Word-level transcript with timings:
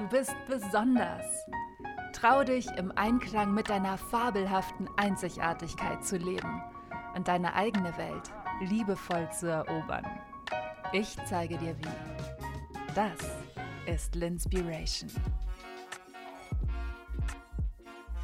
Du 0.00 0.08
bist 0.08 0.34
besonders. 0.48 1.26
Trau 2.14 2.42
dich, 2.42 2.66
im 2.78 2.90
Einklang 2.92 3.52
mit 3.52 3.68
deiner 3.68 3.98
fabelhaften 3.98 4.88
Einzigartigkeit 4.96 6.02
zu 6.02 6.16
leben 6.16 6.62
und 7.14 7.28
deine 7.28 7.52
eigene 7.52 7.94
Welt 7.98 8.32
liebevoll 8.62 9.30
zu 9.30 9.48
erobern. 9.48 10.06
Ich 10.94 11.18
zeige 11.26 11.58
dir 11.58 11.76
wie. 11.76 12.94
Das 12.94 13.12
ist 13.84 14.14
Linspiration. 14.14 15.10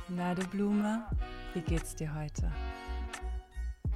Na 0.09 0.35
du 0.35 0.47
Blume, 0.49 1.05
wie 1.53 1.61
geht's 1.61 1.95
dir 1.95 2.15
heute? 2.15 2.51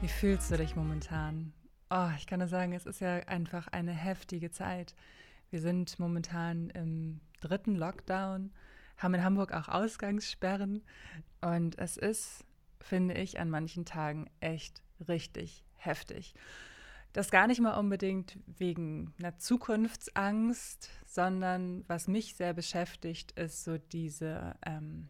Wie 0.02 0.08
fühlst 0.08 0.50
du 0.50 0.58
dich 0.58 0.76
momentan? 0.76 1.54
Oh, 1.88 2.10
ich 2.18 2.26
kann 2.26 2.40
nur 2.40 2.48
sagen, 2.48 2.74
es 2.74 2.84
ist 2.84 3.00
ja 3.00 3.20
einfach 3.26 3.68
eine 3.68 3.92
heftige 3.92 4.50
Zeit. 4.50 4.94
Wir 5.48 5.62
sind 5.62 5.98
momentan 5.98 6.68
im 6.70 7.20
dritten 7.40 7.74
Lockdown, 7.74 8.52
haben 8.96 9.14
in 9.14 9.24
Hamburg 9.24 9.52
auch 9.52 9.68
Ausgangssperren 9.68 10.82
und 11.40 11.78
es 11.78 11.96
ist, 11.96 12.44
finde 12.80 13.14
ich, 13.14 13.40
an 13.40 13.50
manchen 13.50 13.84
Tagen 13.84 14.30
echt 14.40 14.82
richtig 15.08 15.64
heftig. 15.76 16.34
Das 17.12 17.30
gar 17.30 17.48
nicht 17.48 17.60
mal 17.60 17.76
unbedingt 17.76 18.38
wegen 18.46 19.12
einer 19.18 19.36
Zukunftsangst, 19.36 20.90
sondern 21.06 21.84
was 21.88 22.06
mich 22.06 22.36
sehr 22.36 22.54
beschäftigt, 22.54 23.32
ist 23.32 23.64
so 23.64 23.78
diese, 23.78 24.54
ähm, 24.64 25.08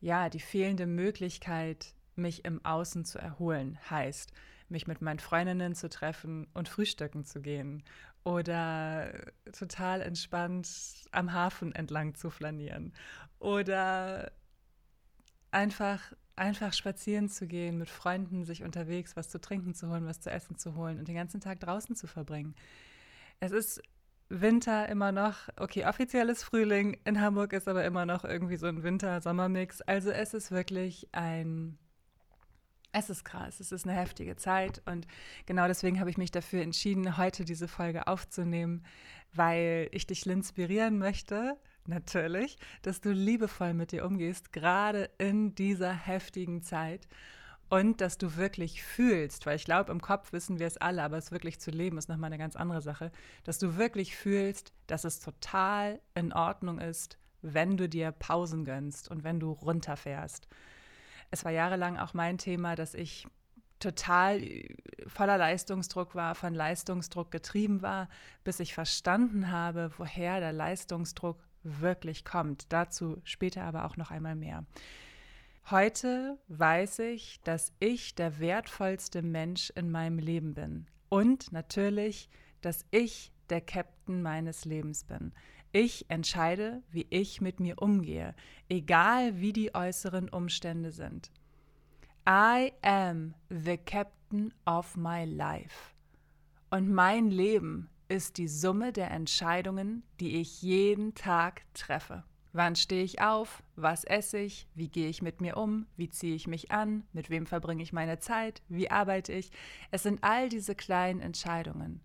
ja, 0.00 0.28
die 0.28 0.40
fehlende 0.40 0.86
Möglichkeit, 0.86 1.94
mich 2.14 2.44
im 2.44 2.64
Außen 2.64 3.04
zu 3.04 3.18
erholen. 3.18 3.78
Heißt, 3.90 4.32
mich 4.68 4.86
mit 4.86 5.02
meinen 5.02 5.18
Freundinnen 5.18 5.74
zu 5.74 5.88
treffen 5.88 6.46
und 6.54 6.68
frühstücken 6.68 7.24
zu 7.24 7.40
gehen 7.40 7.82
oder 8.24 9.12
total 9.52 10.00
entspannt 10.00 10.68
am 11.12 11.32
Hafen 11.32 11.74
entlang 11.74 12.14
zu 12.14 12.30
flanieren 12.30 12.92
oder 13.38 14.32
einfach 15.50 16.00
einfach 16.36 16.72
spazieren 16.72 17.28
zu 17.28 17.46
gehen, 17.46 17.78
mit 17.78 17.88
Freunden 17.88 18.44
sich 18.44 18.64
unterwegs 18.64 19.16
was 19.16 19.28
zu 19.28 19.40
trinken 19.40 19.74
zu 19.74 19.88
holen, 19.88 20.06
was 20.06 20.20
zu 20.20 20.30
essen 20.30 20.58
zu 20.58 20.74
holen 20.74 20.98
und 20.98 21.06
den 21.06 21.14
ganzen 21.14 21.40
Tag 21.40 21.60
draußen 21.60 21.94
zu 21.94 22.06
verbringen. 22.06 22.54
Es 23.40 23.52
ist 23.52 23.80
Winter 24.28 24.88
immer 24.88 25.12
noch, 25.12 25.48
okay, 25.56 25.86
offiziell 25.86 26.28
ist 26.28 26.42
Frühling, 26.42 26.98
in 27.04 27.20
Hamburg 27.20 27.52
ist 27.52 27.68
aber 27.68 27.84
immer 27.84 28.06
noch 28.06 28.24
irgendwie 28.24 28.56
so 28.56 28.66
ein 28.66 28.82
Winter-Sommer-Mix. 28.82 29.82
Also 29.82 30.10
es 30.10 30.34
ist 30.34 30.50
wirklich 30.50 31.08
ein 31.12 31.78
es 32.94 33.10
ist 33.10 33.24
krass, 33.24 33.58
es 33.58 33.72
ist 33.72 33.86
eine 33.86 33.98
heftige 33.98 34.36
Zeit 34.36 34.80
und 34.86 35.06
genau 35.46 35.66
deswegen 35.66 35.98
habe 35.98 36.10
ich 36.10 36.16
mich 36.16 36.30
dafür 36.30 36.62
entschieden, 36.62 37.16
heute 37.16 37.44
diese 37.44 37.66
Folge 37.66 38.06
aufzunehmen, 38.06 38.84
weil 39.32 39.88
ich 39.90 40.06
dich 40.06 40.26
inspirieren 40.26 40.98
möchte, 40.98 41.56
natürlich, 41.86 42.56
dass 42.82 43.00
du 43.00 43.10
liebevoll 43.10 43.74
mit 43.74 43.90
dir 43.90 44.06
umgehst, 44.06 44.52
gerade 44.52 45.10
in 45.18 45.56
dieser 45.56 45.92
heftigen 45.92 46.62
Zeit 46.62 47.08
und 47.68 48.00
dass 48.00 48.16
du 48.16 48.36
wirklich 48.36 48.84
fühlst, 48.84 49.44
weil 49.44 49.56
ich 49.56 49.64
glaube, 49.64 49.90
im 49.90 50.00
Kopf 50.00 50.32
wissen 50.32 50.60
wir 50.60 50.68
es 50.68 50.76
alle, 50.76 51.02
aber 51.02 51.18
es 51.18 51.32
wirklich 51.32 51.58
zu 51.58 51.72
leben 51.72 51.98
ist 51.98 52.08
nochmal 52.08 52.28
eine 52.28 52.38
ganz 52.38 52.54
andere 52.54 52.80
Sache, 52.80 53.10
dass 53.42 53.58
du 53.58 53.76
wirklich 53.76 54.16
fühlst, 54.16 54.72
dass 54.86 55.02
es 55.02 55.18
total 55.18 56.00
in 56.14 56.32
Ordnung 56.32 56.78
ist, 56.78 57.18
wenn 57.42 57.76
du 57.76 57.88
dir 57.88 58.12
Pausen 58.12 58.64
gönnst 58.64 59.10
und 59.10 59.24
wenn 59.24 59.40
du 59.40 59.50
runterfährst 59.50 60.46
es 61.30 61.44
war 61.44 61.52
jahrelang 61.52 61.98
auch 61.98 62.14
mein 62.14 62.38
Thema, 62.38 62.76
dass 62.76 62.94
ich 62.94 63.26
total 63.78 64.40
voller 65.06 65.36
Leistungsdruck 65.36 66.14
war, 66.14 66.34
von 66.34 66.54
Leistungsdruck 66.54 67.30
getrieben 67.30 67.82
war, 67.82 68.08
bis 68.42 68.60
ich 68.60 68.72
verstanden 68.72 69.50
habe, 69.50 69.90
woher 69.98 70.40
der 70.40 70.52
Leistungsdruck 70.52 71.38
wirklich 71.62 72.24
kommt. 72.24 72.72
Dazu 72.72 73.20
später 73.24 73.62
aber 73.62 73.84
auch 73.84 73.96
noch 73.96 74.10
einmal 74.10 74.36
mehr. 74.36 74.64
Heute 75.70 76.38
weiß 76.48 77.00
ich, 77.00 77.40
dass 77.44 77.72
ich 77.80 78.14
der 78.14 78.38
wertvollste 78.38 79.22
Mensch 79.22 79.70
in 79.70 79.90
meinem 79.90 80.18
Leben 80.18 80.54
bin 80.54 80.86
und 81.08 81.52
natürlich, 81.52 82.28
dass 82.60 82.84
ich 82.90 83.32
der 83.48 83.60
Captain 83.60 84.22
meines 84.22 84.64
Lebens 84.64 85.04
bin. 85.04 85.32
Ich 85.76 86.08
entscheide, 86.08 86.84
wie 86.92 87.04
ich 87.10 87.40
mit 87.40 87.58
mir 87.58 87.82
umgehe, 87.82 88.36
egal 88.68 89.40
wie 89.40 89.52
die 89.52 89.74
äußeren 89.74 90.28
Umstände 90.28 90.92
sind. 90.92 91.32
I 92.28 92.72
am 92.82 93.34
the 93.48 93.76
captain 93.76 94.54
of 94.66 94.96
my 94.96 95.24
life. 95.24 95.92
Und 96.70 96.92
mein 96.92 97.28
Leben 97.28 97.90
ist 98.06 98.38
die 98.38 98.46
Summe 98.46 98.92
der 98.92 99.10
Entscheidungen, 99.10 100.04
die 100.20 100.40
ich 100.40 100.62
jeden 100.62 101.16
Tag 101.16 101.62
treffe. 101.74 102.22
Wann 102.52 102.76
stehe 102.76 103.02
ich 103.02 103.20
auf? 103.20 103.64
Was 103.74 104.04
esse 104.04 104.38
ich? 104.38 104.68
Wie 104.76 104.88
gehe 104.88 105.08
ich 105.08 105.22
mit 105.22 105.40
mir 105.40 105.56
um? 105.56 105.86
Wie 105.96 106.08
ziehe 106.08 106.36
ich 106.36 106.46
mich 106.46 106.70
an? 106.70 107.02
Mit 107.12 107.30
wem 107.30 107.46
verbringe 107.46 107.82
ich 107.82 107.92
meine 107.92 108.20
Zeit? 108.20 108.62
Wie 108.68 108.92
arbeite 108.92 109.32
ich? 109.32 109.50
Es 109.90 110.04
sind 110.04 110.22
all 110.22 110.48
diese 110.48 110.76
kleinen 110.76 111.18
Entscheidungen 111.18 112.00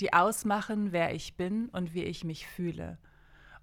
die 0.00 0.12
ausmachen, 0.12 0.92
wer 0.92 1.14
ich 1.14 1.36
bin 1.36 1.68
und 1.68 1.94
wie 1.94 2.04
ich 2.04 2.24
mich 2.24 2.46
fühle. 2.46 2.98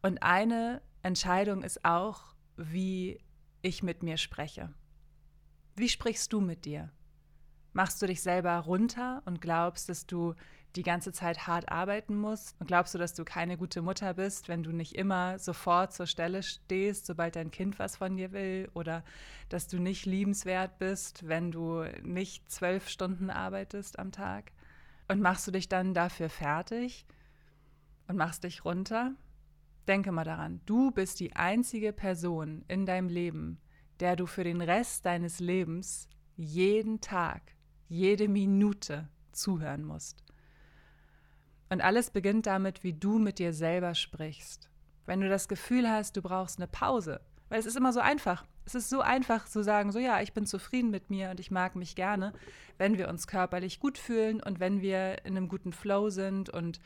Und 0.02 0.24
eine 0.24 0.82
Entscheidung 1.04 1.64
ist 1.64 1.84
auch, 1.86 2.36
wie 2.58 3.20
ich 3.62 3.84
mit 3.84 4.04
mir 4.04 4.18
spreche. 4.18 4.74
Wie 5.76 5.90
sprichst 5.90 6.34
du 6.34 6.42
mit 6.42 6.66
dir? 6.66 6.92
Machst 7.74 8.02
du 8.02 8.08
dich 8.08 8.22
selber 8.22 8.58
runter 8.58 9.22
und 9.26 9.40
glaubst, 9.40 9.88
dass 9.88 10.06
du 10.06 10.36
die 10.76 10.84
ganze 10.84 11.14
Zeit 11.14 11.48
hart 11.48 11.70
arbeiten 11.70 12.18
musst? 12.18 12.60
Und 12.60 12.68
glaubst 12.68 12.94
du, 12.94 12.98
dass 12.98 13.14
du 13.14 13.24
keine 13.24 13.58
gute 13.58 13.82
Mutter 13.82 14.14
bist, 14.14 14.50
wenn 14.50 14.64
du 14.64 14.72
nicht 14.72 14.96
immer 14.96 15.40
sofort 15.40 15.94
zur 15.94 16.08
Stelle 16.08 16.44
stehst, 16.44 17.06
sobald 17.06 17.36
dein 17.36 17.52
Kind 17.52 17.80
was 17.80 17.98
von 17.98 18.18
dir 18.18 18.32
will? 18.32 18.70
Oder 18.74 19.04
dass 19.50 19.68
du 19.68 19.80
nicht 19.80 20.06
liebenswert 20.06 20.80
bist, 20.80 21.28
wenn 21.28 21.52
du 21.52 21.84
nicht 22.04 22.52
zwölf 22.52 22.90
Stunden 22.90 23.30
arbeitest 23.30 24.00
am 24.00 24.12
Tag? 24.12 24.52
Und 25.12 25.20
machst 25.20 25.46
du 25.46 25.52
dich 25.52 25.68
dann 25.68 25.94
dafür 25.94 26.30
fertig 26.30 27.06
und 28.08 28.16
machst 28.16 28.46
dich 28.46 28.64
runter? 28.64 29.14
Denke 29.86 30.14
mal 30.14 30.24
daran, 30.24 30.62
du 30.66 30.92
bist 30.92 31.20
die 31.20 31.36
einzige 31.36 31.92
Person 31.92 32.64
in 32.70 32.86
deinem 32.86 33.10
Leben, 33.10 33.60
der 34.00 34.16
du 34.16 34.26
für 34.26 34.46
den 34.46 34.62
Rest 34.62 35.06
deines 35.06 35.42
Lebens 35.42 36.08
jeden 36.38 37.02
Tag, 37.02 37.42
jede 37.90 38.30
Minute 38.30 39.10
zuhören 39.34 39.84
musst. 39.84 40.24
Und 41.70 41.82
alles 41.82 42.12
beginnt 42.12 42.46
damit, 42.46 42.86
wie 42.86 42.94
du 42.94 43.20
mit 43.20 43.38
dir 43.38 43.52
selber 43.52 43.96
sprichst. 43.96 44.70
Wenn 45.06 45.20
du 45.20 45.28
das 45.28 45.50
Gefühl 45.50 45.90
hast, 45.90 46.16
du 46.16 46.22
brauchst 46.22 46.58
eine 46.58 46.68
Pause, 46.68 47.20
weil 47.52 47.60
es 47.60 47.66
ist 47.66 47.76
immer 47.76 47.92
so 47.92 48.00
einfach. 48.00 48.46
Es 48.66 48.76
ist 48.76 48.90
so 48.90 49.02
einfach 49.02 49.46
zu 49.46 49.62
sagen, 49.62 49.92
so 49.92 50.00
ja, 50.00 50.22
ich 50.22 50.32
bin 50.32 50.46
zufrieden 50.46 50.90
mit 50.90 51.10
mir 51.10 51.32
und 51.32 51.40
ich 51.42 51.52
mag 51.52 51.76
mich 51.76 51.96
gerne, 51.96 52.32
wenn 52.78 52.98
wir 52.98 53.10
uns 53.10 53.28
körperlich 53.28 53.82
gut 53.82 53.98
fühlen 53.98 54.42
und 54.42 54.62
wenn 54.62 54.82
wir 54.82 55.26
in 55.26 55.36
einem 55.36 55.50
guten 55.50 55.74
Flow 55.74 56.10
sind 56.10 56.50
und 56.50 56.80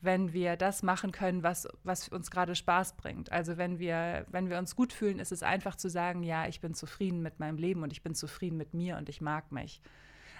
wenn 0.00 0.32
wir 0.32 0.56
das 0.56 0.82
machen 0.82 1.12
können, 1.12 1.44
was, 1.44 1.68
was 1.84 2.08
uns 2.08 2.32
gerade 2.32 2.56
Spaß 2.56 2.96
bringt. 2.96 3.30
Also 3.30 3.58
wenn 3.58 3.78
wir, 3.78 4.26
wenn 4.28 4.50
wir 4.50 4.58
uns 4.58 4.74
gut 4.74 4.92
fühlen, 4.92 5.20
ist 5.20 5.30
es 5.30 5.44
einfach 5.44 5.76
zu 5.76 5.88
sagen, 5.88 6.24
ja, 6.24 6.48
ich 6.48 6.60
bin 6.60 6.74
zufrieden 6.74 7.22
mit 7.22 7.38
meinem 7.38 7.56
Leben 7.56 7.84
und 7.84 7.92
ich 7.92 8.02
bin 8.02 8.16
zufrieden 8.16 8.56
mit 8.56 8.74
mir 8.74 8.96
und 8.96 9.08
ich 9.08 9.20
mag 9.20 9.52
mich. 9.52 9.80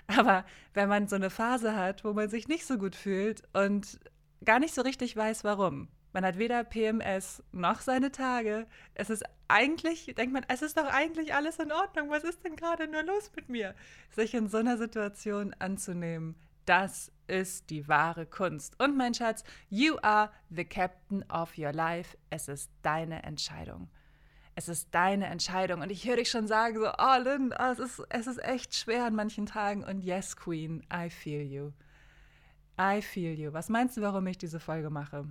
Aber 0.08 0.44
wenn 0.74 0.88
man 0.88 1.06
so 1.06 1.14
eine 1.14 1.30
Phase 1.30 1.76
hat, 1.76 2.04
wo 2.04 2.14
man 2.14 2.28
sich 2.28 2.48
nicht 2.48 2.66
so 2.66 2.78
gut 2.78 2.96
fühlt 2.96 3.44
und 3.52 4.00
gar 4.44 4.58
nicht 4.58 4.74
so 4.74 4.82
richtig 4.82 5.16
weiß, 5.16 5.44
warum, 5.44 5.88
man 6.12 6.24
hat 6.24 6.38
weder 6.38 6.64
PMS 6.64 7.42
noch 7.52 7.80
seine 7.80 8.10
Tage. 8.10 8.66
Es 8.94 9.10
ist 9.10 9.24
eigentlich, 9.48 10.06
denkt 10.16 10.32
man, 10.32 10.44
es 10.48 10.62
ist 10.62 10.76
doch 10.76 10.86
eigentlich 10.86 11.34
alles 11.34 11.58
in 11.58 11.72
Ordnung. 11.72 12.10
Was 12.10 12.24
ist 12.24 12.44
denn 12.44 12.56
gerade 12.56 12.88
nur 12.88 13.02
los 13.02 13.30
mit 13.36 13.48
mir? 13.48 13.74
Sich 14.10 14.34
in 14.34 14.48
so 14.48 14.58
einer 14.58 14.78
Situation 14.78 15.54
anzunehmen, 15.58 16.36
das 16.64 17.10
ist 17.26 17.70
die 17.70 17.88
wahre 17.88 18.26
Kunst. 18.26 18.78
Und 18.80 18.96
mein 18.96 19.14
Schatz, 19.14 19.44
you 19.70 19.96
are 20.02 20.30
the 20.50 20.64
captain 20.64 21.24
of 21.30 21.56
your 21.56 21.72
life. 21.72 22.16
Es 22.30 22.48
ist 22.48 22.70
deine 22.82 23.22
Entscheidung. 23.22 23.88
Es 24.54 24.68
ist 24.68 24.88
deine 24.92 25.26
Entscheidung. 25.26 25.82
Und 25.82 25.90
ich 25.90 26.06
höre 26.06 26.16
dich 26.16 26.30
schon 26.30 26.46
sagen, 26.46 26.78
so, 26.78 26.90
oh 26.90 27.22
Lynn, 27.22 27.54
oh, 27.58 27.70
es, 27.72 27.78
ist, 27.78 28.02
es 28.10 28.26
ist 28.26 28.42
echt 28.42 28.74
schwer 28.74 29.04
an 29.04 29.14
manchen 29.14 29.46
Tagen. 29.46 29.84
Und 29.84 30.02
yes, 30.02 30.36
Queen, 30.36 30.84
I 30.92 31.10
feel 31.10 31.42
you. 31.42 31.72
I 32.78 33.00
feel 33.00 33.38
you. 33.38 33.52
Was 33.52 33.68
meinst 33.68 33.96
du, 33.96 34.02
warum 34.02 34.26
ich 34.26 34.36
diese 34.36 34.60
Folge 34.60 34.90
mache? 34.90 35.26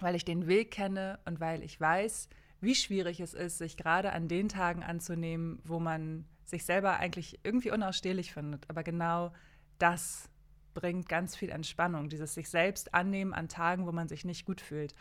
Weil 0.00 0.14
ich 0.14 0.24
den 0.24 0.46
Weg 0.46 0.70
kenne 0.70 1.18
und 1.24 1.40
weil 1.40 1.62
ich 1.62 1.80
weiß, 1.80 2.28
wie 2.60 2.74
schwierig 2.74 3.20
es 3.20 3.34
ist, 3.34 3.58
sich 3.58 3.76
gerade 3.76 4.12
an 4.12 4.28
den 4.28 4.48
Tagen 4.48 4.82
anzunehmen, 4.82 5.60
wo 5.64 5.78
man 5.78 6.24
sich 6.44 6.64
selber 6.64 6.98
eigentlich 6.98 7.40
irgendwie 7.42 7.70
unausstehlich 7.70 8.32
findet. 8.32 8.68
Aber 8.70 8.82
genau 8.82 9.32
das 9.78 10.28
bringt 10.74 11.08
ganz 11.08 11.36
viel 11.36 11.50
Entspannung, 11.50 12.08
dieses 12.08 12.34
sich 12.34 12.48
selbst 12.48 12.94
annehmen 12.94 13.34
an 13.34 13.48
Tagen, 13.48 13.86
wo 13.86 13.92
man 13.92 14.08
sich 14.08 14.24
nicht 14.24 14.46
gut 14.46 14.60
fühlt. 14.60 14.94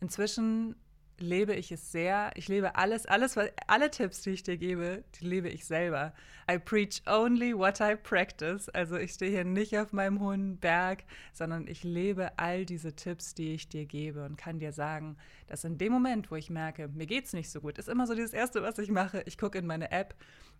Inzwischen 0.00 0.76
lebe 1.18 1.54
ich 1.54 1.70
es 1.72 1.92
sehr. 1.92 2.32
Ich 2.34 2.48
lebe 2.48 2.76
alles, 2.76 3.06
alles, 3.06 3.36
was, 3.36 3.48
alle 3.66 3.90
Tipps, 3.90 4.22
die 4.22 4.30
ich 4.30 4.42
dir 4.42 4.56
gebe, 4.56 5.04
die 5.20 5.26
lebe 5.26 5.48
ich 5.48 5.64
selber. 5.64 6.12
I 6.50 6.58
preach 6.58 7.02
only 7.06 7.56
what 7.56 7.80
I 7.80 7.96
practice. 7.96 8.68
Also 8.68 8.96
ich 8.96 9.12
stehe 9.12 9.30
hier 9.30 9.44
nicht 9.44 9.76
auf 9.78 9.92
meinem 9.92 10.20
hohen 10.20 10.58
Berg, 10.58 11.04
sondern 11.32 11.66
ich 11.66 11.84
lebe 11.84 12.38
all 12.38 12.66
diese 12.66 12.94
Tipps, 12.94 13.34
die 13.34 13.54
ich 13.54 13.68
dir 13.68 13.86
gebe 13.86 14.24
und 14.24 14.36
kann 14.36 14.58
dir 14.58 14.72
sagen, 14.72 15.16
dass 15.46 15.64
in 15.64 15.78
dem 15.78 15.92
Moment, 15.92 16.30
wo 16.30 16.36
ich 16.36 16.50
merke, 16.50 16.88
mir 16.88 17.06
geht 17.06 17.26
es 17.26 17.32
nicht 17.32 17.50
so 17.50 17.60
gut, 17.60 17.78
ist 17.78 17.88
immer 17.88 18.06
so 18.06 18.14
dieses 18.14 18.32
Erste, 18.32 18.62
was 18.62 18.78
ich 18.78 18.90
mache. 18.90 19.22
Ich 19.26 19.38
gucke 19.38 19.58
in 19.58 19.66
meine 19.66 19.90
App 19.90 20.14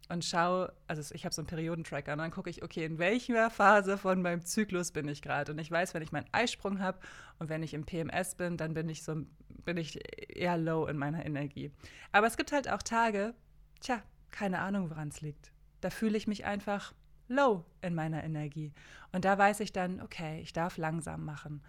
und 0.08 0.24
schaue, 0.24 0.72
also 0.86 1.14
ich 1.14 1.24
habe 1.24 1.34
so 1.34 1.40
einen 1.40 1.46
Periodentracker 1.46 2.12
und 2.12 2.18
dann 2.18 2.30
gucke 2.30 2.50
ich, 2.50 2.62
okay, 2.62 2.84
in 2.84 2.98
welcher 2.98 3.50
Phase 3.50 3.96
von 3.96 4.22
meinem 4.22 4.44
Zyklus 4.44 4.92
bin 4.92 5.08
ich 5.08 5.22
gerade? 5.22 5.52
Und 5.52 5.58
ich 5.58 5.70
weiß, 5.70 5.94
wenn 5.94 6.02
ich 6.02 6.12
meinen 6.12 6.28
Eisprung 6.32 6.80
habe 6.80 6.98
und 7.38 7.48
wenn 7.48 7.62
ich 7.62 7.74
im 7.74 7.84
PMS 7.84 8.34
bin, 8.34 8.56
dann 8.56 8.74
bin 8.74 8.88
ich 8.88 9.02
so 9.02 9.16
bin 9.64 9.76
ich 9.76 9.98
eher 10.36 10.56
low 10.56 10.86
in 10.86 10.96
meiner 10.96 11.24
Energie. 11.24 11.72
Aber 12.12 12.26
es 12.26 12.36
gibt 12.36 12.52
halt 12.52 12.68
auch 12.68 12.82
Tage, 12.82 13.34
tja, 13.80 14.02
keine 14.30 14.60
Ahnung, 14.60 14.90
woran 14.90 15.08
es 15.08 15.20
liegt. 15.20 15.52
Da 15.80 15.90
fühle 15.90 16.16
ich 16.16 16.26
mich 16.26 16.44
einfach 16.44 16.94
low 17.28 17.64
in 17.82 17.94
meiner 17.94 18.24
Energie. 18.24 18.72
Und 19.12 19.24
da 19.24 19.36
weiß 19.38 19.60
ich 19.60 19.72
dann, 19.72 20.00
okay, 20.00 20.40
ich 20.40 20.52
darf 20.52 20.76
langsam 20.76 21.24
machen. 21.24 21.62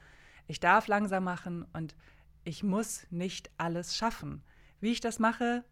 Ich 0.48 0.60
darf 0.60 0.88
langsam 0.88 1.24
machen 1.24 1.66
und 1.74 1.96
ich 2.44 2.64
muss 2.64 3.08
nicht 3.10 3.50
alles 3.58 3.96
schaffen. 3.96 4.44
Wie 4.80 4.92
ich 4.92 5.00
das 5.00 5.20
mache, 5.20 5.64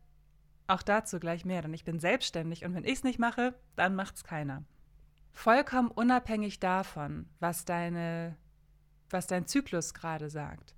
auch 0.68 0.82
dazu 0.82 1.20
gleich 1.20 1.46
mehr, 1.46 1.62
denn 1.62 1.74
ich 1.74 1.84
bin 1.84 2.00
selbstständig 2.00 2.66
und 2.66 2.74
wenn 2.74 2.86
ich 2.86 2.94
es 2.94 3.04
nicht 3.04 3.20
mache, 3.20 3.54
dann 3.76 3.96
macht 3.96 4.16
es 4.16 4.24
keiner. 4.24 4.64
Vollkommen 5.32 5.90
unabhängig 5.90 6.60
davon, 6.60 7.28
was 7.40 7.66
deine, 7.66 8.38
was 9.10 9.28
dein 9.28 9.48
Zyklus 9.48 9.94
gerade 9.94 10.30
sagt, 10.30 10.74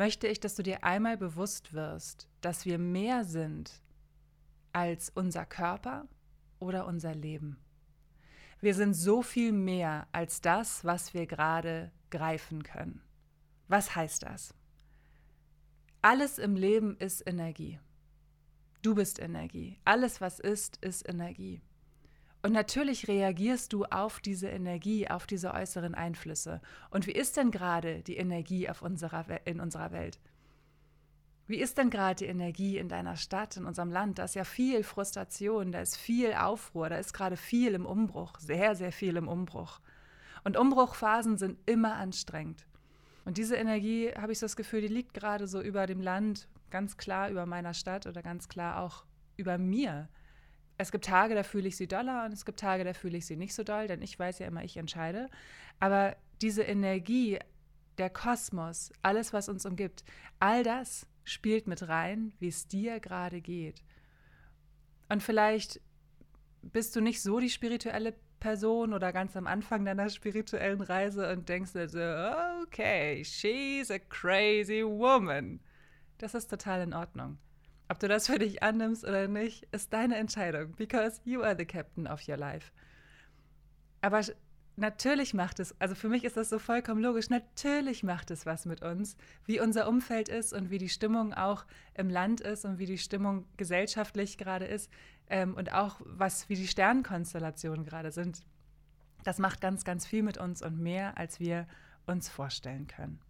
möchte 0.00 0.26
ich, 0.28 0.40
dass 0.40 0.54
du 0.54 0.62
dir 0.62 0.82
einmal 0.82 1.18
bewusst 1.18 1.74
wirst, 1.74 2.26
dass 2.40 2.64
wir 2.64 2.78
mehr 2.78 3.22
sind 3.22 3.82
als 4.72 5.10
unser 5.10 5.44
Körper 5.44 6.08
oder 6.58 6.86
unser 6.86 7.14
Leben. 7.14 7.58
Wir 8.62 8.74
sind 8.74 8.94
so 8.94 9.20
viel 9.20 9.52
mehr 9.52 10.08
als 10.12 10.40
das, 10.40 10.86
was 10.86 11.12
wir 11.12 11.26
gerade 11.26 11.92
greifen 12.08 12.62
können. 12.62 13.02
Was 13.68 13.94
heißt 13.94 14.22
das? 14.22 14.54
Alles 16.00 16.38
im 16.38 16.56
Leben 16.56 16.96
ist 16.96 17.26
Energie. 17.26 17.78
Du 18.80 18.94
bist 18.94 19.18
Energie. 19.18 19.80
Alles, 19.84 20.22
was 20.22 20.40
ist, 20.40 20.78
ist 20.78 21.06
Energie. 21.06 21.60
Und 22.42 22.52
natürlich 22.52 23.06
reagierst 23.06 23.72
du 23.72 23.84
auf 23.84 24.20
diese 24.20 24.48
Energie, 24.48 25.08
auf 25.08 25.26
diese 25.26 25.52
äußeren 25.52 25.94
Einflüsse. 25.94 26.62
Und 26.90 27.06
wie 27.06 27.12
ist 27.12 27.36
denn 27.36 27.50
gerade 27.50 28.02
die 28.02 28.16
Energie 28.16 28.68
auf 28.68 28.80
unserer, 28.80 29.46
in 29.46 29.60
unserer 29.60 29.92
Welt? 29.92 30.18
Wie 31.46 31.58
ist 31.58 31.76
denn 31.78 31.90
gerade 31.90 32.14
die 32.14 32.26
Energie 32.26 32.78
in 32.78 32.88
deiner 32.88 33.16
Stadt, 33.16 33.56
in 33.56 33.64
unserem 33.64 33.90
Land? 33.90 34.18
Da 34.18 34.24
ist 34.24 34.36
ja 34.36 34.44
viel 34.44 34.84
Frustration, 34.84 35.72
da 35.72 35.80
ist 35.80 35.96
viel 35.96 36.32
Aufruhr, 36.32 36.88
da 36.88 36.96
ist 36.96 37.12
gerade 37.12 37.36
viel 37.36 37.74
im 37.74 37.84
Umbruch, 37.84 38.38
sehr, 38.38 38.74
sehr 38.76 38.92
viel 38.92 39.16
im 39.16 39.26
Umbruch. 39.26 39.80
Und 40.44 40.56
Umbruchphasen 40.56 41.36
sind 41.38 41.58
immer 41.66 41.96
anstrengend. 41.96 42.66
Und 43.24 43.36
diese 43.36 43.56
Energie, 43.56 44.12
habe 44.16 44.32
ich 44.32 44.38
so 44.38 44.44
das 44.44 44.56
Gefühl, 44.56 44.80
die 44.80 44.88
liegt 44.88 45.12
gerade 45.12 45.46
so 45.46 45.60
über 45.60 45.86
dem 45.86 46.00
Land, 46.00 46.48
ganz 46.70 46.96
klar 46.96 47.28
über 47.28 47.44
meiner 47.46 47.74
Stadt 47.74 48.06
oder 48.06 48.22
ganz 48.22 48.48
klar 48.48 48.80
auch 48.80 49.04
über 49.36 49.58
mir 49.58 50.08
es 50.80 50.92
gibt 50.92 51.04
Tage, 51.04 51.34
da 51.34 51.42
fühle 51.42 51.68
ich 51.68 51.76
sie 51.76 51.86
doller 51.86 52.24
und 52.24 52.32
es 52.32 52.44
gibt 52.44 52.58
Tage, 52.58 52.84
da 52.84 52.94
fühle 52.94 53.18
ich 53.18 53.26
sie 53.26 53.36
nicht 53.36 53.54
so 53.54 53.62
doll, 53.62 53.86
denn 53.86 54.00
ich 54.00 54.18
weiß 54.18 54.38
ja 54.38 54.46
immer, 54.46 54.64
ich 54.64 54.78
entscheide. 54.78 55.28
Aber 55.78 56.16
diese 56.40 56.62
Energie, 56.62 57.38
der 57.98 58.08
Kosmos, 58.08 58.90
alles, 59.02 59.32
was 59.34 59.50
uns 59.50 59.66
umgibt, 59.66 60.04
all 60.38 60.62
das 60.62 61.06
spielt 61.24 61.66
mit 61.66 61.86
rein, 61.86 62.32
wie 62.38 62.48
es 62.48 62.66
dir 62.66 62.98
gerade 62.98 63.42
geht. 63.42 63.82
Und 65.10 65.22
vielleicht 65.22 65.80
bist 66.62 66.96
du 66.96 67.02
nicht 67.02 67.20
so 67.20 67.40
die 67.40 67.50
spirituelle 67.50 68.14
Person 68.38 68.94
oder 68.94 69.12
ganz 69.12 69.36
am 69.36 69.46
Anfang 69.46 69.84
deiner 69.84 70.08
spirituellen 70.08 70.80
Reise 70.80 71.30
und 71.30 71.48
denkst 71.48 71.74
dir 71.74 71.88
so, 71.90 72.62
okay, 72.62 73.22
she's 73.22 73.90
a 73.90 73.98
crazy 73.98 74.82
woman. 74.82 75.60
Das 76.16 76.34
ist 76.34 76.48
total 76.48 76.80
in 76.80 76.94
Ordnung. 76.94 77.38
Ob 77.90 77.98
du 77.98 78.06
das 78.06 78.28
für 78.28 78.38
dich 78.38 78.62
annimmst 78.62 79.02
oder 79.02 79.26
nicht, 79.26 79.66
ist 79.72 79.92
deine 79.92 80.16
Entscheidung, 80.16 80.76
because 80.76 81.20
you 81.24 81.42
are 81.42 81.56
the 81.58 81.66
captain 81.66 82.06
of 82.06 82.28
your 82.28 82.36
life. 82.36 82.70
Aber 84.00 84.20
natürlich 84.76 85.34
macht 85.34 85.58
es, 85.58 85.74
also 85.80 85.96
für 85.96 86.08
mich 86.08 86.22
ist 86.22 86.36
das 86.36 86.50
so 86.50 86.60
vollkommen 86.60 87.02
logisch, 87.02 87.30
natürlich 87.30 88.04
macht 88.04 88.30
es 88.30 88.46
was 88.46 88.64
mit 88.64 88.80
uns, 88.82 89.16
wie 89.44 89.58
unser 89.58 89.88
Umfeld 89.88 90.28
ist 90.28 90.52
und 90.52 90.70
wie 90.70 90.78
die 90.78 90.88
Stimmung 90.88 91.34
auch 91.34 91.66
im 91.94 92.08
Land 92.08 92.40
ist 92.40 92.64
und 92.64 92.78
wie 92.78 92.86
die 92.86 92.96
Stimmung 92.96 93.44
gesellschaftlich 93.56 94.38
gerade 94.38 94.66
ist 94.66 94.88
ähm, 95.28 95.54
und 95.54 95.72
auch 95.72 96.00
was, 96.04 96.48
wie 96.48 96.54
die 96.54 96.68
Sternenkonstellationen 96.68 97.84
gerade 97.84 98.12
sind. 98.12 98.46
Das 99.24 99.40
macht 99.40 99.60
ganz, 99.60 99.82
ganz 99.82 100.06
viel 100.06 100.22
mit 100.22 100.38
uns 100.38 100.62
und 100.62 100.78
mehr, 100.78 101.18
als 101.18 101.40
wir 101.40 101.66
uns 102.06 102.28
vorstellen 102.28 102.86
können. 102.86 103.20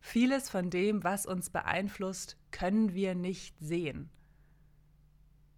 Vieles 0.00 0.48
von 0.48 0.70
dem, 0.70 1.04
was 1.04 1.26
uns 1.26 1.50
beeinflusst, 1.50 2.36
können 2.50 2.94
wir 2.94 3.14
nicht 3.14 3.58
sehen. 3.58 4.10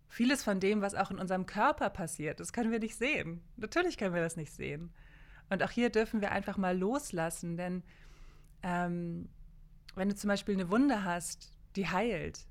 Vieles 0.09 0.43
von 0.43 0.59
dem, 0.59 0.83
was 0.83 0.95
auch 0.95 1.11
in 1.11 1.19
unserem 1.19 1.47
Körper 1.47 1.89
passiert, 1.91 2.41
das 2.41 2.53
können 2.53 2.73
wir 2.73 2.81
nicht 2.81 2.97
sehen. 2.97 3.43
Natürlich 3.57 3.97
können 3.97 4.15
wir 4.15 4.23
das 4.23 4.37
nicht 4.37 4.53
sehen. 4.53 4.93
Und 5.51 5.63
auch 5.63 5.71
hier 5.71 5.91
dürfen 5.91 6.21
wir 6.21 6.33
einfach 6.33 6.57
mal 6.57 6.77
loslassen, 6.77 7.57
denn 7.57 7.83
ähm, 8.63 9.29
wenn 9.95 10.09
du 10.09 10.15
zum 10.15 10.29
Beispiel 10.29 10.55
eine 10.55 10.71
Wunde 10.71 11.05
hast, 11.05 11.53
die 11.77 11.89
heilt, 11.89 12.47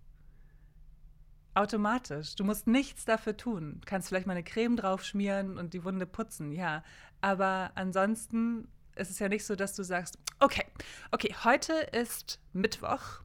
automatisch. 1.54 2.36
Du 2.36 2.44
musst 2.44 2.68
nichts 2.68 3.06
dafür 3.06 3.36
tun. 3.36 3.80
Du 3.82 3.86
kannst 3.86 4.08
vielleicht 4.08 4.28
mal 4.28 4.34
eine 4.34 4.44
Creme 4.44 4.78
drauf 4.78 5.04
schmieren 5.04 5.58
und 5.58 5.74
die 5.74 5.84
Wunde 5.84 6.06
putzen, 6.06 6.52
ja. 6.52 6.84
Aber 7.22 7.72
ansonsten 7.76 8.68
ist 9.00 9.10
es 9.10 9.20
ja 9.20 9.30
nicht 9.30 9.46
so, 9.46 9.56
dass 9.56 9.76
du 9.76 9.84
sagst, 9.84 10.18
okay, 10.40 10.66
okay, 11.12 11.34
heute 11.44 11.74
ist 11.74 12.40
Mittwoch, 12.54 13.22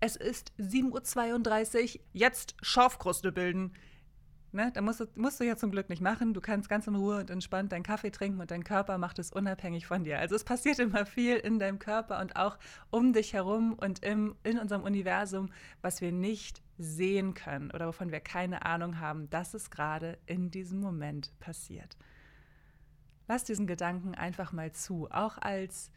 es 0.00 0.16
ist 0.16 0.52
7.32 0.58 1.96
Uhr, 1.96 2.00
jetzt 2.12 2.56
Schorfkruste 2.62 3.32
bilden. 3.32 3.72
Ne, 4.52 4.70
da 4.72 4.82
musst 4.82 5.00
du, 5.00 5.06
musst 5.16 5.40
du 5.40 5.44
ja 5.44 5.56
zum 5.56 5.72
Glück 5.72 5.88
nicht 5.88 6.00
machen. 6.00 6.32
Du 6.32 6.40
kannst 6.40 6.68
ganz 6.68 6.86
in 6.86 6.94
Ruhe 6.94 7.18
und 7.18 7.28
entspannt 7.28 7.72
deinen 7.72 7.82
Kaffee 7.82 8.12
trinken 8.12 8.40
und 8.40 8.52
dein 8.52 8.62
Körper 8.62 8.98
macht 8.98 9.18
es 9.18 9.32
unabhängig 9.32 9.86
von 9.86 10.04
dir. 10.04 10.20
Also 10.20 10.36
es 10.36 10.44
passiert 10.44 10.78
immer 10.78 11.06
viel 11.06 11.36
in 11.36 11.58
deinem 11.58 11.80
Körper 11.80 12.20
und 12.20 12.36
auch 12.36 12.56
um 12.90 13.12
dich 13.12 13.32
herum 13.32 13.72
und 13.72 14.04
im, 14.04 14.36
in 14.44 14.60
unserem 14.60 14.84
Universum, 14.84 15.50
was 15.82 16.00
wir 16.00 16.12
nicht 16.12 16.62
sehen 16.78 17.34
können 17.34 17.72
oder 17.72 17.88
wovon 17.88 18.12
wir 18.12 18.20
keine 18.20 18.64
Ahnung 18.64 19.00
haben, 19.00 19.28
dass 19.30 19.54
es 19.54 19.70
gerade 19.70 20.18
in 20.26 20.52
diesem 20.52 20.78
Moment 20.78 21.32
passiert. 21.40 21.96
Lass 23.26 23.44
diesen 23.44 23.66
Gedanken 23.66 24.14
einfach 24.14 24.52
mal 24.52 24.72
zu, 24.72 25.10
auch 25.10 25.38
als 25.38 25.90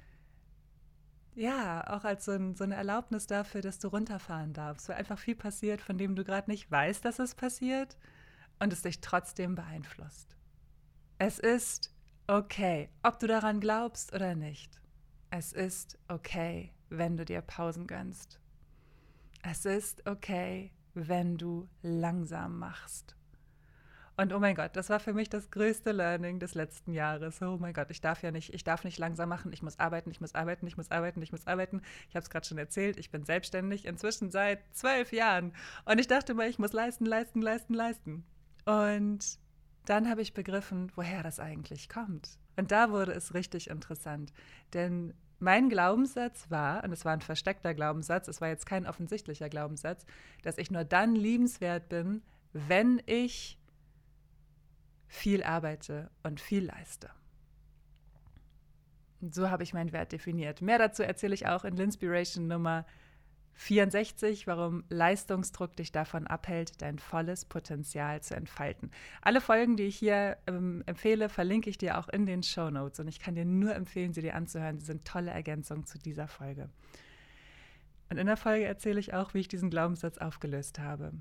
ja, 1.36 1.86
auch 1.96 2.04
als 2.04 2.26
so, 2.26 2.32
ein, 2.32 2.56
so, 2.56 2.64
eine 2.64 2.74
Erlaubnis 2.74 3.28
dafür, 3.28 3.62
dass 3.62 3.78
du 3.78 3.90
runterfahren 3.90 4.54
darfst, 4.54 4.90
weil 4.90 4.96
einfach 4.96 5.20
viel 5.20 5.36
passiert, 5.36 5.82
von 5.82 6.00
dem 6.00 6.16
du 6.16 6.24
gerade 6.24 6.50
nicht 6.50 6.72
weißt, 6.72 7.06
dass 7.06 7.20
es 7.20 7.36
passiert 7.36 7.96
und 8.60 8.74
es 8.74 8.82
dich 8.82 9.02
trotzdem 9.02 9.54
beeinflusst. 9.54 10.36
Es 11.20 11.38
ist 11.38 11.94
okay, 12.26 12.90
ob 13.04 13.20
du 13.20 13.28
daran 13.28 13.60
glaubst 13.60 14.14
oder 14.14 14.34
nicht. 14.34 14.82
Es 15.30 15.54
ist 15.54 16.00
okay, 16.08 16.74
wenn 16.90 17.18
du 17.18 17.26
dir 17.26 17.42
Pausen 17.42 17.86
gönnst. 17.86 18.40
Es 19.44 19.66
ist 19.66 20.08
okay, 20.08 20.72
wenn 20.94 21.38
du 21.38 21.68
langsam 21.82 22.58
machst. 22.60 23.17
Und 24.20 24.34
oh 24.34 24.40
mein 24.40 24.56
Gott, 24.56 24.72
das 24.74 24.90
war 24.90 25.00
für 25.00 25.14
mich 25.14 25.30
das 25.30 25.52
größte 25.52 25.92
Learning 25.92 26.40
des 26.40 26.56
letzten 26.56 26.92
Jahres. 26.92 27.40
Oh 27.40 27.58
mein 27.60 27.74
Gott, 27.74 27.92
ich 27.92 28.02
darf 28.02 28.24
ja 28.24 28.32
nicht, 28.32 28.52
ich 28.52 28.64
darf 28.64 28.84
nicht 28.84 28.98
langsam 28.98 29.30
machen, 29.30 29.54
ich 29.54 29.62
muss 29.62 29.78
arbeiten, 29.78 30.10
ich 30.10 30.20
muss 30.20 30.34
arbeiten, 30.34 30.66
ich 30.66 30.76
muss 30.76 30.90
arbeiten, 30.90 31.22
ich 31.22 31.32
muss 31.32 31.46
arbeiten. 31.46 31.84
Ich 32.10 32.16
habe 32.16 32.24
es 32.24 32.32
gerade 32.32 32.48
schon 32.48 32.58
erzählt, 32.58 32.98
ich 32.98 33.12
bin 33.12 33.26
selbstständig 33.26 33.86
inzwischen 33.86 34.32
seit 34.32 34.60
zwölf 34.76 35.14
Jahren. 35.14 35.54
Und 35.86 36.00
ich 36.00 36.08
dachte 36.08 36.32
immer, 36.32 36.48
ich 36.48 36.58
muss 36.58 36.74
leisten, 36.74 37.06
leisten, 37.06 37.44
leisten, 37.44 37.76
leisten. 37.76 38.26
Und 38.66 39.38
dann 39.86 40.10
habe 40.10 40.24
ich 40.24 40.34
begriffen, 40.34 40.92
woher 40.96 41.22
das 41.22 41.40
eigentlich 41.40 41.88
kommt. 41.88 42.40
Und 42.56 42.72
da 42.72 42.90
wurde 42.90 43.12
es 43.12 43.36
richtig 43.36 43.70
interessant. 43.70 44.34
Denn 44.74 45.14
mein 45.38 45.70
Glaubenssatz 45.70 46.50
war, 46.50 46.84
und 46.84 46.92
es 46.92 47.06
war 47.06 47.14
ein 47.14 47.22
versteckter 47.22 47.76
Glaubenssatz, 47.76 48.28
es 48.28 48.42
war 48.42 48.48
jetzt 48.48 48.66
kein 48.66 48.88
offensichtlicher 48.88 49.48
Glaubenssatz, 49.48 50.08
dass 50.42 50.58
ich 50.58 50.72
nur 50.72 50.86
dann 50.86 51.16
liebenswert 51.16 51.88
bin, 51.88 52.24
wenn 52.54 53.00
ich 53.06 53.57
viel 55.08 55.44
arbeite 55.44 56.10
und 56.24 56.40
viel 56.40 56.66
leiste. 56.66 57.10
Und 59.22 59.34
so 59.34 59.50
habe 59.50 59.64
ich 59.64 59.74
meinen 59.74 59.94
Wert 59.94 60.12
definiert. 60.12 60.62
Mehr 60.62 60.78
dazu 60.78 61.04
erzähle 61.04 61.34
ich 61.34 61.48
auch 61.48 61.66
in 61.66 61.76
Linspiration 61.76 62.48
Nummer 62.48 62.86
64, 63.58 64.46
warum 64.46 64.84
Leistungsdruck 64.90 65.76
dich 65.76 65.92
davon 65.92 66.28
abhält, 66.28 66.80
dein 66.82 67.00
volles 67.00 67.44
Potenzial 67.46 68.22
zu 68.22 68.36
entfalten. 68.36 68.92
Alle 69.22 69.42
Folgen, 69.42 69.78
die 69.78 69.84
ich 69.84 69.98
hier 69.98 70.38
ähm, 70.46 70.84
empfehle, 70.86 71.28
verlinke 71.28 71.70
ich 71.70 71.80
dir 71.80 71.98
auch 71.98 72.08
in 72.08 72.28
den 72.28 72.44
Show 72.44 72.70
Notes 72.70 73.00
und 73.00 73.08
ich 73.08 73.20
kann 73.20 73.34
dir 73.34 73.46
nur 73.46 73.74
empfehlen, 73.74 74.14
sie 74.14 74.22
dir 74.22 74.36
anzuhören. 74.36 74.80
Sie 74.80 74.86
sind 74.86 75.06
tolle 75.06 75.32
Ergänzungen 75.32 75.86
zu 75.86 75.98
dieser 75.98 76.28
Folge. 76.28 76.70
Und 78.10 78.18
in 78.18 78.28
der 78.28 78.38
Folge 78.38 78.66
erzähle 78.66 79.00
ich 79.00 79.16
auch, 79.16 79.34
wie 79.34 79.40
ich 79.40 79.48
diesen 79.48 79.72
Glaubenssatz 79.72 80.20
aufgelöst 80.20 80.78
habe. 80.78 81.14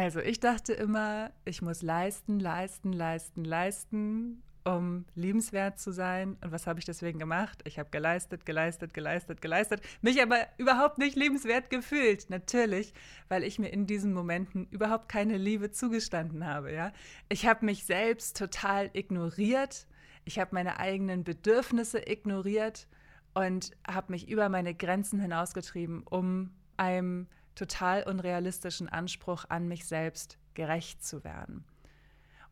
Also, 0.00 0.20
ich 0.20 0.38
dachte 0.38 0.74
immer, 0.74 1.32
ich 1.44 1.60
muss 1.60 1.82
leisten, 1.82 2.38
leisten, 2.38 2.92
leisten, 2.92 3.44
leisten, 3.44 4.44
um 4.62 5.06
liebenswert 5.16 5.80
zu 5.80 5.90
sein. 5.90 6.36
Und 6.40 6.52
was 6.52 6.68
habe 6.68 6.78
ich 6.78 6.84
deswegen 6.84 7.18
gemacht? 7.18 7.62
Ich 7.64 7.80
habe 7.80 7.90
geleistet, 7.90 8.46
geleistet, 8.46 8.94
geleistet, 8.94 9.40
geleistet, 9.40 9.80
mich 10.00 10.22
aber 10.22 10.36
überhaupt 10.56 10.98
nicht 10.98 11.16
liebenswert 11.16 11.68
gefühlt. 11.68 12.30
Natürlich, 12.30 12.94
weil 13.28 13.42
ich 13.42 13.58
mir 13.58 13.70
in 13.70 13.88
diesen 13.88 14.14
Momenten 14.14 14.68
überhaupt 14.70 15.08
keine 15.08 15.36
Liebe 15.36 15.72
zugestanden 15.72 16.46
habe. 16.46 16.72
Ja? 16.72 16.92
Ich 17.28 17.48
habe 17.48 17.64
mich 17.64 17.82
selbst 17.82 18.36
total 18.36 18.90
ignoriert. 18.92 19.88
Ich 20.24 20.38
habe 20.38 20.54
meine 20.54 20.78
eigenen 20.78 21.24
Bedürfnisse 21.24 22.08
ignoriert 22.08 22.86
und 23.34 23.72
habe 23.84 24.12
mich 24.12 24.28
über 24.28 24.48
meine 24.48 24.76
Grenzen 24.76 25.18
hinausgetrieben, 25.18 26.04
um 26.04 26.50
einem 26.76 27.26
total 27.58 28.04
unrealistischen 28.04 28.88
Anspruch 28.88 29.44
an 29.48 29.66
mich 29.66 29.84
selbst 29.84 30.38
gerecht 30.54 31.04
zu 31.04 31.24
werden. 31.24 31.64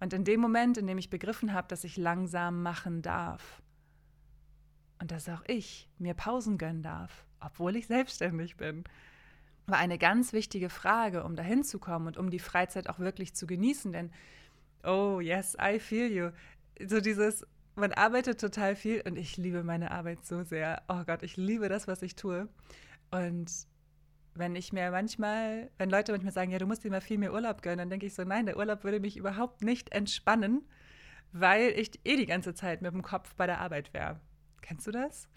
Und 0.00 0.12
in 0.12 0.24
dem 0.24 0.40
Moment, 0.40 0.76
in 0.78 0.86
dem 0.86 0.98
ich 0.98 1.10
begriffen 1.10 1.52
habe, 1.52 1.68
dass 1.68 1.84
ich 1.84 1.96
langsam 1.96 2.62
machen 2.62 3.02
darf 3.02 3.62
und 5.00 5.10
dass 5.10 5.28
auch 5.28 5.42
ich 5.46 5.88
mir 5.98 6.14
Pausen 6.14 6.58
gönnen 6.58 6.82
darf, 6.82 7.24
obwohl 7.40 7.76
ich 7.76 7.86
selbstständig 7.86 8.56
bin, 8.56 8.84
war 9.66 9.78
eine 9.78 9.96
ganz 9.96 10.32
wichtige 10.32 10.70
Frage, 10.70 11.24
um 11.24 11.36
dahin 11.36 11.62
zu 11.62 11.78
kommen 11.78 12.08
und 12.08 12.16
um 12.16 12.30
die 12.30 12.38
Freizeit 12.38 12.88
auch 12.88 12.98
wirklich 12.98 13.34
zu 13.34 13.46
genießen. 13.46 13.92
Denn, 13.92 14.12
oh 14.84 15.20
yes, 15.20 15.56
I 15.60 15.78
feel 15.78 16.10
you. 16.10 16.30
So 16.84 17.00
dieses, 17.00 17.46
man 17.76 17.92
arbeitet 17.92 18.40
total 18.40 18.74
viel 18.74 19.02
und 19.02 19.16
ich 19.16 19.36
liebe 19.36 19.62
meine 19.62 19.92
Arbeit 19.92 20.26
so 20.26 20.42
sehr. 20.42 20.82
Oh 20.88 21.04
Gott, 21.04 21.22
ich 21.22 21.36
liebe 21.36 21.68
das, 21.68 21.86
was 21.86 22.02
ich 22.02 22.16
tue. 22.16 22.48
Und 23.10 23.66
wenn 24.38 24.56
ich 24.56 24.72
mir 24.72 24.90
manchmal, 24.90 25.70
wenn 25.78 25.90
Leute 25.90 26.12
manchmal 26.12 26.32
sagen, 26.32 26.50
ja, 26.50 26.58
du 26.58 26.66
musst 26.66 26.84
dir 26.84 26.90
mal 26.90 27.00
viel 27.00 27.18
mehr 27.18 27.32
Urlaub 27.32 27.62
gönnen, 27.62 27.78
dann 27.78 27.90
denke 27.90 28.06
ich 28.06 28.14
so, 28.14 28.24
nein, 28.24 28.46
der 28.46 28.56
Urlaub 28.56 28.84
würde 28.84 29.00
mich 29.00 29.16
überhaupt 29.16 29.62
nicht 29.62 29.92
entspannen, 29.92 30.66
weil 31.32 31.70
ich 31.70 31.92
eh 32.04 32.16
die 32.16 32.26
ganze 32.26 32.54
Zeit 32.54 32.82
mit 32.82 32.92
dem 32.92 33.02
Kopf 33.02 33.34
bei 33.34 33.46
der 33.46 33.60
Arbeit 33.60 33.92
wäre. 33.94 34.20
Kennst 34.62 34.86
du 34.86 34.90
das? 34.90 35.28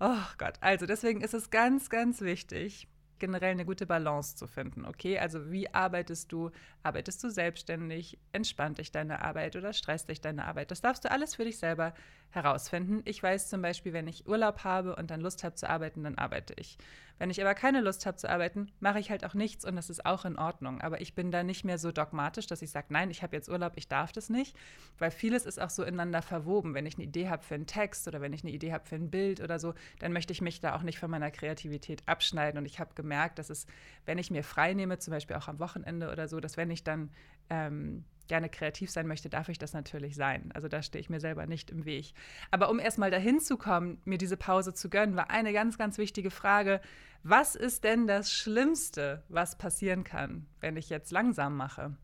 Oh 0.00 0.24
Gott, 0.38 0.54
also 0.60 0.86
deswegen 0.86 1.20
ist 1.20 1.34
es 1.34 1.50
ganz, 1.50 1.90
ganz 1.90 2.20
wichtig, 2.22 2.88
generell 3.18 3.52
eine 3.52 3.66
gute 3.66 3.86
Balance 3.86 4.34
zu 4.34 4.46
finden. 4.46 4.84
Okay, 4.84 5.18
also 5.18 5.50
wie 5.52 5.72
arbeitest 5.72 6.32
du? 6.32 6.50
Arbeitest 6.82 7.22
du 7.22 7.28
selbstständig? 7.28 8.18
Entspannt 8.32 8.78
dich 8.78 8.90
deine 8.90 9.22
Arbeit 9.22 9.56
oder 9.56 9.72
stresst 9.72 10.08
dich 10.08 10.20
deine 10.20 10.46
Arbeit? 10.46 10.70
Das 10.70 10.80
darfst 10.80 11.04
du 11.04 11.10
alles 11.10 11.34
für 11.36 11.44
dich 11.44 11.58
selber 11.58 11.94
herausfinden. 12.30 13.02
Ich 13.04 13.22
weiß 13.22 13.48
zum 13.48 13.62
Beispiel, 13.62 13.92
wenn 13.92 14.06
ich 14.06 14.26
Urlaub 14.26 14.64
habe 14.64 14.96
und 14.96 15.10
dann 15.10 15.20
Lust 15.20 15.44
habe 15.44 15.54
zu 15.54 15.68
arbeiten, 15.68 16.04
dann 16.04 16.16
arbeite 16.16 16.54
ich. 16.56 16.78
Wenn 17.20 17.28
ich 17.28 17.42
aber 17.42 17.54
keine 17.54 17.82
Lust 17.82 18.06
habe 18.06 18.16
zu 18.16 18.30
arbeiten, 18.30 18.72
mache 18.80 18.98
ich 18.98 19.10
halt 19.10 19.26
auch 19.26 19.34
nichts 19.34 19.66
und 19.66 19.76
das 19.76 19.90
ist 19.90 20.06
auch 20.06 20.24
in 20.24 20.38
Ordnung. 20.38 20.80
Aber 20.80 21.02
ich 21.02 21.14
bin 21.14 21.30
da 21.30 21.42
nicht 21.42 21.66
mehr 21.66 21.76
so 21.76 21.92
dogmatisch, 21.92 22.46
dass 22.46 22.62
ich 22.62 22.70
sage, 22.70 22.86
nein, 22.88 23.10
ich 23.10 23.22
habe 23.22 23.36
jetzt 23.36 23.50
Urlaub, 23.50 23.74
ich 23.76 23.88
darf 23.88 24.10
das 24.10 24.30
nicht, 24.30 24.56
weil 24.98 25.10
vieles 25.10 25.44
ist 25.44 25.60
auch 25.60 25.68
so 25.68 25.82
ineinander 25.82 26.22
verwoben. 26.22 26.72
Wenn 26.72 26.86
ich 26.86 26.94
eine 26.94 27.04
Idee 27.04 27.28
habe 27.28 27.42
für 27.42 27.56
einen 27.56 27.66
Text 27.66 28.08
oder 28.08 28.22
wenn 28.22 28.32
ich 28.32 28.42
eine 28.42 28.52
Idee 28.52 28.72
habe 28.72 28.86
für 28.86 28.94
ein 28.94 29.10
Bild 29.10 29.40
oder 29.42 29.58
so, 29.58 29.74
dann 29.98 30.14
möchte 30.14 30.32
ich 30.32 30.40
mich 30.40 30.60
da 30.60 30.74
auch 30.74 30.82
nicht 30.82 30.98
von 30.98 31.10
meiner 31.10 31.30
Kreativität 31.30 32.02
abschneiden. 32.06 32.56
Und 32.56 32.64
ich 32.64 32.80
habe 32.80 32.94
gemerkt, 32.94 33.38
dass 33.38 33.50
es, 33.50 33.66
wenn 34.06 34.16
ich 34.16 34.30
mir 34.30 34.42
frei 34.42 34.72
nehme, 34.72 34.98
zum 34.98 35.12
Beispiel 35.12 35.36
auch 35.36 35.48
am 35.48 35.58
Wochenende 35.58 36.10
oder 36.10 36.26
so, 36.26 36.40
dass 36.40 36.56
wenn 36.56 36.70
ich 36.70 36.84
dann 36.84 37.10
ähm, 37.50 38.06
gerne 38.30 38.48
kreativ 38.48 38.90
sein 38.90 39.08
möchte, 39.08 39.28
darf 39.28 39.48
ich 39.48 39.58
das 39.58 39.74
natürlich 39.74 40.14
sein. 40.14 40.52
Also 40.54 40.68
da 40.68 40.82
stehe 40.82 41.00
ich 41.00 41.10
mir 41.10 41.20
selber 41.20 41.46
nicht 41.46 41.70
im 41.70 41.84
Weg. 41.84 42.14
Aber 42.52 42.70
um 42.70 42.78
erstmal 42.78 43.10
dahin 43.10 43.40
zu 43.40 43.58
kommen, 43.58 44.00
mir 44.04 44.18
diese 44.18 44.36
Pause 44.36 44.72
zu 44.72 44.88
gönnen, 44.88 45.16
war 45.16 45.30
eine 45.30 45.52
ganz, 45.52 45.76
ganz 45.76 45.98
wichtige 45.98 46.30
Frage. 46.30 46.80
Was 47.24 47.56
ist 47.56 47.82
denn 47.82 48.06
das 48.06 48.32
Schlimmste, 48.32 49.24
was 49.28 49.58
passieren 49.58 50.04
kann, 50.04 50.46
wenn 50.60 50.76
ich 50.76 50.88
jetzt 50.88 51.10
langsam 51.10 51.56
mache? 51.56 51.96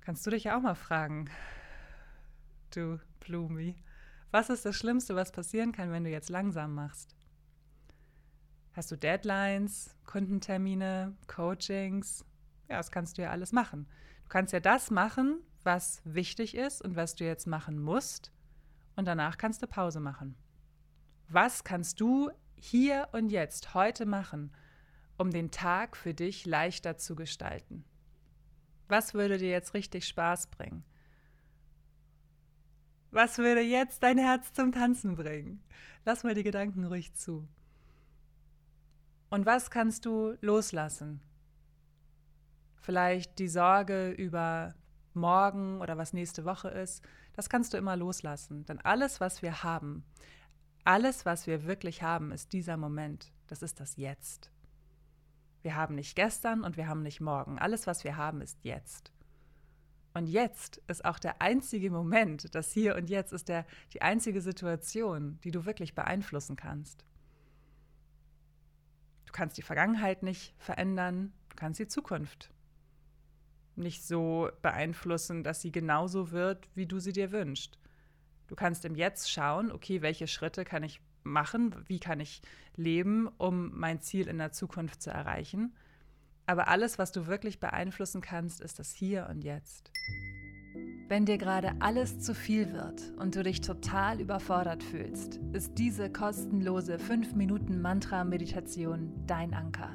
Kannst 0.00 0.26
du 0.26 0.30
dich 0.30 0.44
ja 0.44 0.56
auch 0.56 0.62
mal 0.62 0.74
fragen, 0.74 1.30
du 2.74 2.98
Blumi. 3.20 3.76
Was 4.30 4.48
ist 4.48 4.64
das 4.64 4.74
Schlimmste, 4.76 5.14
was 5.14 5.30
passieren 5.30 5.72
kann, 5.72 5.92
wenn 5.92 6.04
du 6.04 6.10
jetzt 6.10 6.30
langsam 6.30 6.74
machst? 6.74 7.14
Hast 8.72 8.90
du 8.90 8.96
Deadlines, 8.96 9.94
Kundentermine, 10.06 11.14
Coachings? 11.26 12.24
Ja, 12.68 12.78
das 12.78 12.90
kannst 12.90 13.18
du 13.18 13.22
ja 13.22 13.30
alles 13.30 13.52
machen. 13.52 13.86
Du 14.24 14.28
kannst 14.28 14.52
ja 14.52 14.60
das 14.60 14.90
machen, 14.90 15.40
was 15.62 16.02
wichtig 16.04 16.56
ist 16.56 16.82
und 16.82 16.96
was 16.96 17.14
du 17.14 17.24
jetzt 17.24 17.46
machen 17.46 17.78
musst. 17.78 18.32
Und 18.96 19.06
danach 19.06 19.38
kannst 19.38 19.62
du 19.62 19.66
Pause 19.66 20.00
machen. 20.00 20.36
Was 21.28 21.64
kannst 21.64 22.00
du 22.00 22.30
hier 22.54 23.08
und 23.12 23.30
jetzt 23.30 23.74
heute 23.74 24.06
machen, 24.06 24.52
um 25.16 25.30
den 25.30 25.50
Tag 25.50 25.96
für 25.96 26.14
dich 26.14 26.46
leichter 26.46 26.96
zu 26.96 27.14
gestalten? 27.14 27.84
Was 28.88 29.14
würde 29.14 29.38
dir 29.38 29.50
jetzt 29.50 29.74
richtig 29.74 30.06
Spaß 30.06 30.48
bringen? 30.48 30.84
Was 33.10 33.38
würde 33.38 33.60
jetzt 33.60 34.02
dein 34.02 34.18
Herz 34.18 34.52
zum 34.52 34.72
Tanzen 34.72 35.14
bringen? 35.14 35.62
Lass 36.04 36.24
mal 36.24 36.34
die 36.34 36.42
Gedanken 36.42 36.84
ruhig 36.84 37.14
zu. 37.14 37.48
Und 39.30 39.46
was 39.46 39.70
kannst 39.70 40.04
du 40.04 40.36
loslassen? 40.40 41.20
Vielleicht 42.84 43.38
die 43.38 43.48
Sorge 43.48 44.10
über 44.10 44.74
morgen 45.14 45.80
oder 45.80 45.96
was 45.96 46.12
nächste 46.12 46.44
Woche 46.44 46.68
ist, 46.68 47.02
das 47.32 47.48
kannst 47.48 47.72
du 47.72 47.78
immer 47.78 47.96
loslassen. 47.96 48.66
Denn 48.66 48.78
alles, 48.78 49.22
was 49.22 49.40
wir 49.40 49.62
haben, 49.62 50.04
alles, 50.84 51.24
was 51.24 51.46
wir 51.46 51.64
wirklich 51.64 52.02
haben, 52.02 52.30
ist 52.30 52.52
dieser 52.52 52.76
Moment. 52.76 53.32
Das 53.46 53.62
ist 53.62 53.80
das 53.80 53.96
Jetzt. 53.96 54.50
Wir 55.62 55.76
haben 55.76 55.94
nicht 55.94 56.14
gestern 56.14 56.62
und 56.62 56.76
wir 56.76 56.86
haben 56.86 57.02
nicht 57.02 57.22
morgen. 57.22 57.58
Alles, 57.58 57.86
was 57.86 58.04
wir 58.04 58.18
haben, 58.18 58.42
ist 58.42 58.58
jetzt. 58.64 59.12
Und 60.12 60.26
jetzt 60.26 60.82
ist 60.86 61.06
auch 61.06 61.18
der 61.18 61.40
einzige 61.40 61.90
Moment, 61.90 62.54
das 62.54 62.70
Hier 62.70 62.96
und 62.96 63.08
Jetzt 63.08 63.32
ist 63.32 63.48
der, 63.48 63.64
die 63.94 64.02
einzige 64.02 64.42
Situation, 64.42 65.38
die 65.42 65.52
du 65.52 65.64
wirklich 65.64 65.94
beeinflussen 65.94 66.56
kannst. 66.56 67.06
Du 69.24 69.32
kannst 69.32 69.56
die 69.56 69.62
Vergangenheit 69.62 70.22
nicht 70.22 70.54
verändern, 70.58 71.32
du 71.48 71.56
kannst 71.56 71.80
die 71.80 71.88
Zukunft 71.88 72.50
nicht 73.76 74.04
so 74.04 74.48
beeinflussen, 74.62 75.42
dass 75.42 75.60
sie 75.60 75.72
genauso 75.72 76.30
wird, 76.30 76.68
wie 76.74 76.86
du 76.86 76.98
sie 76.98 77.12
dir 77.12 77.32
wünschst. 77.32 77.78
Du 78.46 78.54
kannst 78.54 78.84
im 78.84 78.94
Jetzt 78.94 79.30
schauen, 79.30 79.72
okay, 79.72 80.02
welche 80.02 80.26
Schritte 80.26 80.64
kann 80.64 80.82
ich 80.82 81.00
machen, 81.22 81.74
wie 81.86 81.98
kann 81.98 82.20
ich 82.20 82.42
leben, 82.76 83.28
um 83.38 83.78
mein 83.78 84.00
Ziel 84.00 84.28
in 84.28 84.38
der 84.38 84.52
Zukunft 84.52 85.02
zu 85.02 85.10
erreichen. 85.10 85.74
Aber 86.46 86.68
alles, 86.68 86.98
was 86.98 87.12
du 87.12 87.26
wirklich 87.26 87.58
beeinflussen 87.58 88.20
kannst, 88.20 88.60
ist 88.60 88.78
das 88.78 88.92
Hier 88.92 89.28
und 89.30 89.42
Jetzt. 89.42 89.90
Wenn 91.08 91.24
dir 91.26 91.38
gerade 91.38 91.72
alles 91.80 92.18
zu 92.18 92.34
viel 92.34 92.72
wird 92.72 93.12
und 93.18 93.36
du 93.36 93.42
dich 93.42 93.60
total 93.60 94.20
überfordert 94.20 94.82
fühlst, 94.82 95.38
ist 95.52 95.78
diese 95.78 96.10
kostenlose 96.10 96.96
5-Minuten-Mantra-Meditation 96.96 99.26
dein 99.26 99.52
Anker. 99.52 99.90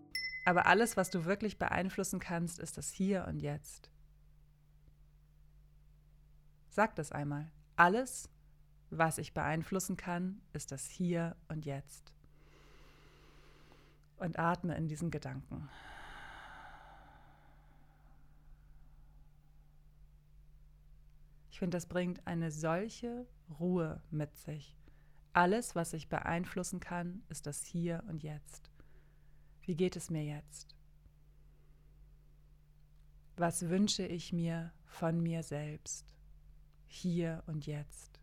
Aber 0.44 0.66
alles, 0.66 0.96
was 0.96 1.10
du 1.10 1.24
wirklich 1.24 1.56
beeinflussen 1.58 2.18
kannst, 2.18 2.58
ist 2.58 2.76
das 2.78 2.90
Hier 2.90 3.26
und 3.28 3.40
Jetzt. 3.40 3.92
Sag 6.68 6.96
das 6.96 7.12
einmal. 7.12 7.52
Alles, 7.82 8.30
was 8.90 9.18
ich 9.18 9.34
beeinflussen 9.34 9.96
kann, 9.96 10.40
ist 10.52 10.70
das 10.70 10.88
Hier 10.88 11.34
und 11.48 11.64
Jetzt. 11.66 12.14
Und 14.18 14.38
atme 14.38 14.76
in 14.76 14.86
diesen 14.86 15.10
Gedanken. 15.10 15.68
Ich 21.50 21.58
finde, 21.58 21.76
das 21.76 21.86
bringt 21.86 22.24
eine 22.24 22.52
solche 22.52 23.26
Ruhe 23.58 24.00
mit 24.12 24.36
sich. 24.36 24.78
Alles, 25.32 25.74
was 25.74 25.92
ich 25.92 26.08
beeinflussen 26.08 26.78
kann, 26.78 27.24
ist 27.30 27.48
das 27.48 27.64
Hier 27.64 28.04
und 28.06 28.22
Jetzt. 28.22 28.70
Wie 29.62 29.74
geht 29.74 29.96
es 29.96 30.08
mir 30.08 30.22
jetzt? 30.22 30.76
Was 33.36 33.68
wünsche 33.68 34.06
ich 34.06 34.32
mir 34.32 34.72
von 34.84 35.20
mir 35.20 35.42
selbst? 35.42 36.12
Hier 36.92 37.42
und 37.46 37.66
jetzt. 37.66 38.20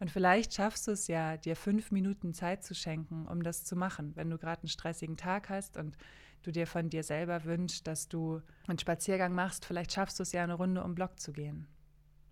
Und 0.00 0.10
vielleicht 0.10 0.54
schaffst 0.54 0.86
du 0.86 0.92
es 0.92 1.06
ja, 1.06 1.36
dir 1.36 1.56
fünf 1.56 1.90
Minuten 1.90 2.34
Zeit 2.34 2.64
zu 2.64 2.74
schenken, 2.74 3.26
um 3.26 3.42
das 3.42 3.64
zu 3.64 3.76
machen, 3.76 4.12
wenn 4.16 4.30
du 4.30 4.38
gerade 4.38 4.62
einen 4.62 4.68
stressigen 4.68 5.16
Tag 5.16 5.48
hast 5.48 5.76
und 5.76 5.96
du 6.42 6.50
dir 6.50 6.66
von 6.66 6.90
dir 6.90 7.02
selber 7.02 7.44
wünschst, 7.44 7.86
dass 7.86 8.08
du 8.08 8.42
einen 8.66 8.78
Spaziergang 8.78 9.34
machst. 9.34 9.64
Vielleicht 9.64 9.92
schaffst 9.92 10.18
du 10.18 10.22
es 10.22 10.32
ja, 10.32 10.42
eine 10.42 10.54
Runde 10.54 10.82
um 10.82 10.94
Block 10.94 11.20
zu 11.20 11.32
gehen. 11.32 11.66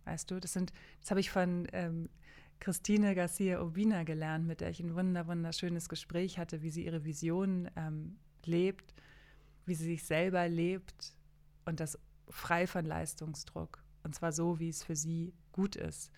Weißt 0.05 0.31
du, 0.31 0.41
das 0.41 0.53
sind, 0.53 0.73
das 1.01 1.11
habe 1.11 1.21
ich 1.21 1.31
von 1.31 1.67
ähm, 1.73 2.09
Christine 2.61 3.15
Garcia 3.15 3.63
Obina 3.63 4.03
gelernt, 4.03 4.47
mit 4.47 4.61
der 4.61 4.71
ich 4.71 4.81
ein 4.81 4.95
wunder, 4.95 5.27
wunderschönes 5.27 5.89
Gespräch 5.89 6.39
hatte, 6.39 6.63
wie 6.63 6.71
sie 6.71 6.85
ihre 6.85 7.05
Vision 7.05 7.71
ähm, 7.77 8.19
lebt, 8.45 8.95
wie 9.67 9.75
sie 9.75 9.85
sich 9.85 10.05
selber 10.05 10.49
lebt 10.49 11.15
und 11.65 11.81
das 11.81 11.99
frei 12.29 12.67
von 12.67 12.85
Leistungsdruck. 12.85 13.83
Und 14.03 14.15
zwar 14.15 14.33
so, 14.33 14.59
wie 14.59 14.69
es 14.69 14.83
für 14.83 14.97
sie 14.97 15.33
gut 15.53 15.77
ist. 15.77 16.11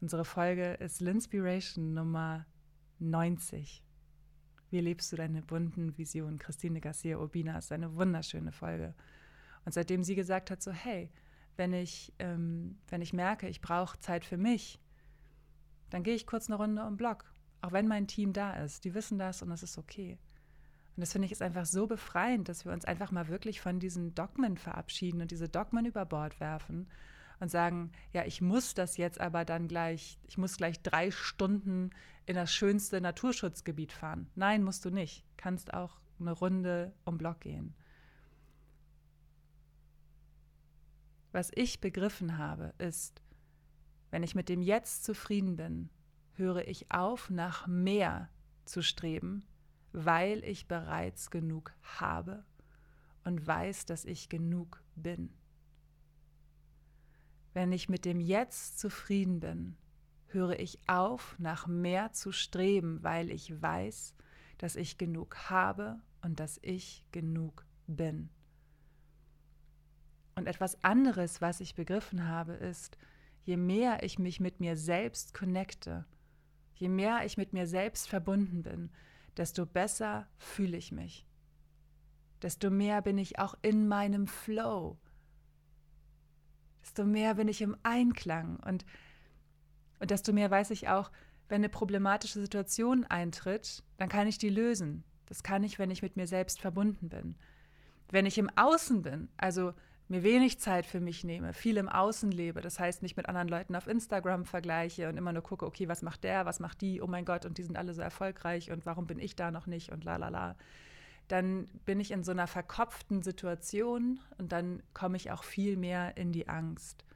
Unsere 0.00 0.24
Folge 0.24 0.74
ist 0.74 1.00
Linspiration 1.00 1.94
Nummer 1.94 2.46
90. 2.98 3.84
Wie 4.70 4.80
lebst 4.80 5.12
du 5.12 5.16
deine 5.16 5.42
bunten 5.42 5.96
Visionen? 5.98 6.38
Christine 6.38 6.80
Garcia 6.80 7.18
Urbina 7.18 7.58
ist 7.58 7.72
eine 7.72 7.94
wunderschöne 7.94 8.52
Folge. 8.52 8.94
Und 9.64 9.72
seitdem 9.72 10.02
sie 10.02 10.14
gesagt 10.14 10.50
hat, 10.50 10.62
so 10.62 10.72
hey, 10.72 11.10
wenn 11.56 11.72
ich, 11.72 12.12
ähm, 12.18 12.78
wenn 12.88 13.02
ich 13.02 13.12
merke, 13.12 13.48
ich 13.48 13.60
brauche 13.60 13.98
Zeit 14.00 14.24
für 14.24 14.36
mich, 14.36 14.80
dann 15.90 16.02
gehe 16.02 16.14
ich 16.14 16.26
kurz 16.26 16.48
eine 16.48 16.56
Runde 16.56 16.84
um 16.84 16.96
Block. 16.96 17.32
Auch 17.60 17.72
wenn 17.72 17.86
mein 17.86 18.06
Team 18.06 18.32
da 18.32 18.54
ist. 18.54 18.84
Die 18.84 18.94
wissen 18.94 19.18
das 19.18 19.42
und 19.42 19.50
das 19.50 19.62
ist 19.62 19.78
okay. 19.78 20.18
Und 20.96 21.02
das 21.02 21.12
finde 21.12 21.26
ich 21.26 21.32
ist 21.32 21.42
einfach 21.42 21.66
so 21.66 21.86
befreiend, 21.86 22.48
dass 22.48 22.64
wir 22.64 22.72
uns 22.72 22.84
einfach 22.84 23.12
mal 23.12 23.28
wirklich 23.28 23.60
von 23.60 23.78
diesen 23.78 24.14
Dogmen 24.14 24.56
verabschieden 24.56 25.22
und 25.22 25.30
diese 25.30 25.48
Dogmen 25.48 25.86
über 25.86 26.04
Bord 26.04 26.40
werfen 26.40 26.88
und 27.42 27.48
sagen, 27.48 27.90
ja, 28.12 28.24
ich 28.24 28.40
muss 28.40 28.72
das 28.72 28.96
jetzt 28.96 29.20
aber 29.20 29.44
dann 29.44 29.66
gleich, 29.66 30.16
ich 30.28 30.38
muss 30.38 30.56
gleich 30.56 30.80
drei 30.80 31.10
Stunden 31.10 31.90
in 32.24 32.36
das 32.36 32.54
schönste 32.54 33.00
Naturschutzgebiet 33.00 33.90
fahren. 33.90 34.30
Nein, 34.36 34.62
musst 34.62 34.84
du 34.84 34.90
nicht. 34.90 35.24
Kannst 35.36 35.74
auch 35.74 36.00
eine 36.20 36.30
Runde 36.30 36.94
um 37.04 37.18
Block 37.18 37.40
gehen. 37.40 37.74
Was 41.32 41.50
ich 41.52 41.80
begriffen 41.80 42.38
habe, 42.38 42.74
ist, 42.78 43.20
wenn 44.12 44.22
ich 44.22 44.36
mit 44.36 44.48
dem 44.48 44.62
Jetzt 44.62 45.02
zufrieden 45.02 45.56
bin, 45.56 45.90
höre 46.34 46.68
ich 46.68 46.92
auf, 46.92 47.28
nach 47.28 47.66
mehr 47.66 48.30
zu 48.66 48.82
streben, 48.82 49.44
weil 49.90 50.44
ich 50.44 50.68
bereits 50.68 51.28
genug 51.32 51.72
habe 51.82 52.44
und 53.24 53.44
weiß, 53.44 53.84
dass 53.86 54.04
ich 54.04 54.28
genug 54.28 54.80
bin. 54.94 55.34
Wenn 57.54 57.72
ich 57.72 57.88
mit 57.88 58.04
dem 58.04 58.20
Jetzt 58.20 58.78
zufrieden 58.78 59.40
bin, 59.40 59.76
höre 60.28 60.58
ich 60.58 60.78
auf, 60.86 61.36
nach 61.38 61.66
mehr 61.66 62.12
zu 62.12 62.32
streben, 62.32 63.02
weil 63.02 63.30
ich 63.30 63.60
weiß, 63.60 64.14
dass 64.58 64.76
ich 64.76 64.96
genug 64.96 65.50
habe 65.50 66.00
und 66.22 66.40
dass 66.40 66.58
ich 66.62 67.04
genug 67.12 67.66
bin. 67.86 68.30
Und 70.34 70.46
etwas 70.46 70.82
anderes, 70.82 71.40
was 71.40 71.60
ich 71.60 71.74
begriffen 71.74 72.26
habe, 72.26 72.54
ist, 72.54 72.96
je 73.44 73.56
mehr 73.56 74.02
ich 74.02 74.18
mich 74.18 74.40
mit 74.40 74.60
mir 74.60 74.76
selbst 74.76 75.34
connecte, 75.34 76.06
je 76.74 76.88
mehr 76.88 77.24
ich 77.24 77.36
mit 77.36 77.52
mir 77.52 77.66
selbst 77.66 78.08
verbunden 78.08 78.62
bin, 78.62 78.90
desto 79.36 79.66
besser 79.66 80.26
fühle 80.38 80.76
ich 80.76 80.92
mich. 80.92 81.26
Desto 82.40 82.70
mehr 82.70 83.02
bin 83.02 83.18
ich 83.18 83.38
auch 83.38 83.54
in 83.62 83.88
meinem 83.88 84.26
Flow. 84.26 84.98
Desto 86.82 87.04
mehr 87.04 87.34
bin 87.34 87.48
ich 87.48 87.62
im 87.62 87.76
Einklang 87.82 88.58
und, 88.66 88.84
und 90.00 90.10
desto 90.10 90.32
mehr 90.32 90.50
weiß 90.50 90.70
ich 90.70 90.88
auch, 90.88 91.10
wenn 91.48 91.60
eine 91.60 91.68
problematische 91.68 92.40
Situation 92.40 93.04
eintritt, 93.04 93.82
dann 93.98 94.08
kann 94.08 94.26
ich 94.26 94.38
die 94.38 94.48
lösen. 94.48 95.04
Das 95.26 95.42
kann 95.42 95.64
ich, 95.64 95.78
wenn 95.78 95.90
ich 95.90 96.02
mit 96.02 96.16
mir 96.16 96.26
selbst 96.26 96.60
verbunden 96.60 97.08
bin. 97.08 97.36
Wenn 98.10 98.26
ich 98.26 98.38
im 98.38 98.50
Außen 98.56 99.02
bin, 99.02 99.28
also 99.36 99.72
mir 100.08 100.22
wenig 100.22 100.60
Zeit 100.60 100.86
für 100.86 101.00
mich 101.00 101.24
nehme, 101.24 101.54
viel 101.54 101.76
im 101.76 101.88
Außen 101.88 102.30
lebe, 102.30 102.60
das 102.60 102.78
heißt, 102.78 103.02
mich 103.02 103.16
mit 103.16 103.28
anderen 103.28 103.48
Leuten 103.48 103.74
auf 103.74 103.86
Instagram 103.86 104.44
vergleiche 104.44 105.08
und 105.08 105.16
immer 105.16 105.32
nur 105.32 105.42
gucke, 105.42 105.64
okay, 105.64 105.88
was 105.88 106.02
macht 106.02 106.24
der, 106.24 106.44
was 106.44 106.60
macht 106.60 106.80
die, 106.80 107.00
oh 107.00 107.06
mein 107.06 107.24
Gott, 107.24 107.46
und 107.46 107.58
die 107.58 107.62
sind 107.62 107.76
alle 107.76 107.94
so 107.94 108.02
erfolgreich 108.02 108.70
und 108.70 108.84
warum 108.84 109.06
bin 109.06 109.18
ich 109.18 109.36
da 109.36 109.50
noch 109.50 109.66
nicht 109.66 109.90
und 109.90 110.04
la 110.04 110.16
la 110.16 110.28
la, 110.28 110.56
dann 111.32 111.66
bin 111.86 111.98
ich 111.98 112.10
in 112.10 112.24
so 112.24 112.30
einer 112.30 112.46
verkopften 112.46 113.22
Situation 113.22 114.20
und 114.36 114.52
dann 114.52 114.82
komme 114.92 115.16
ich 115.16 115.30
auch 115.30 115.44
viel 115.44 115.78
mehr 115.78 116.18
in 116.18 116.30
die 116.30 116.46
Angst. 116.46 117.06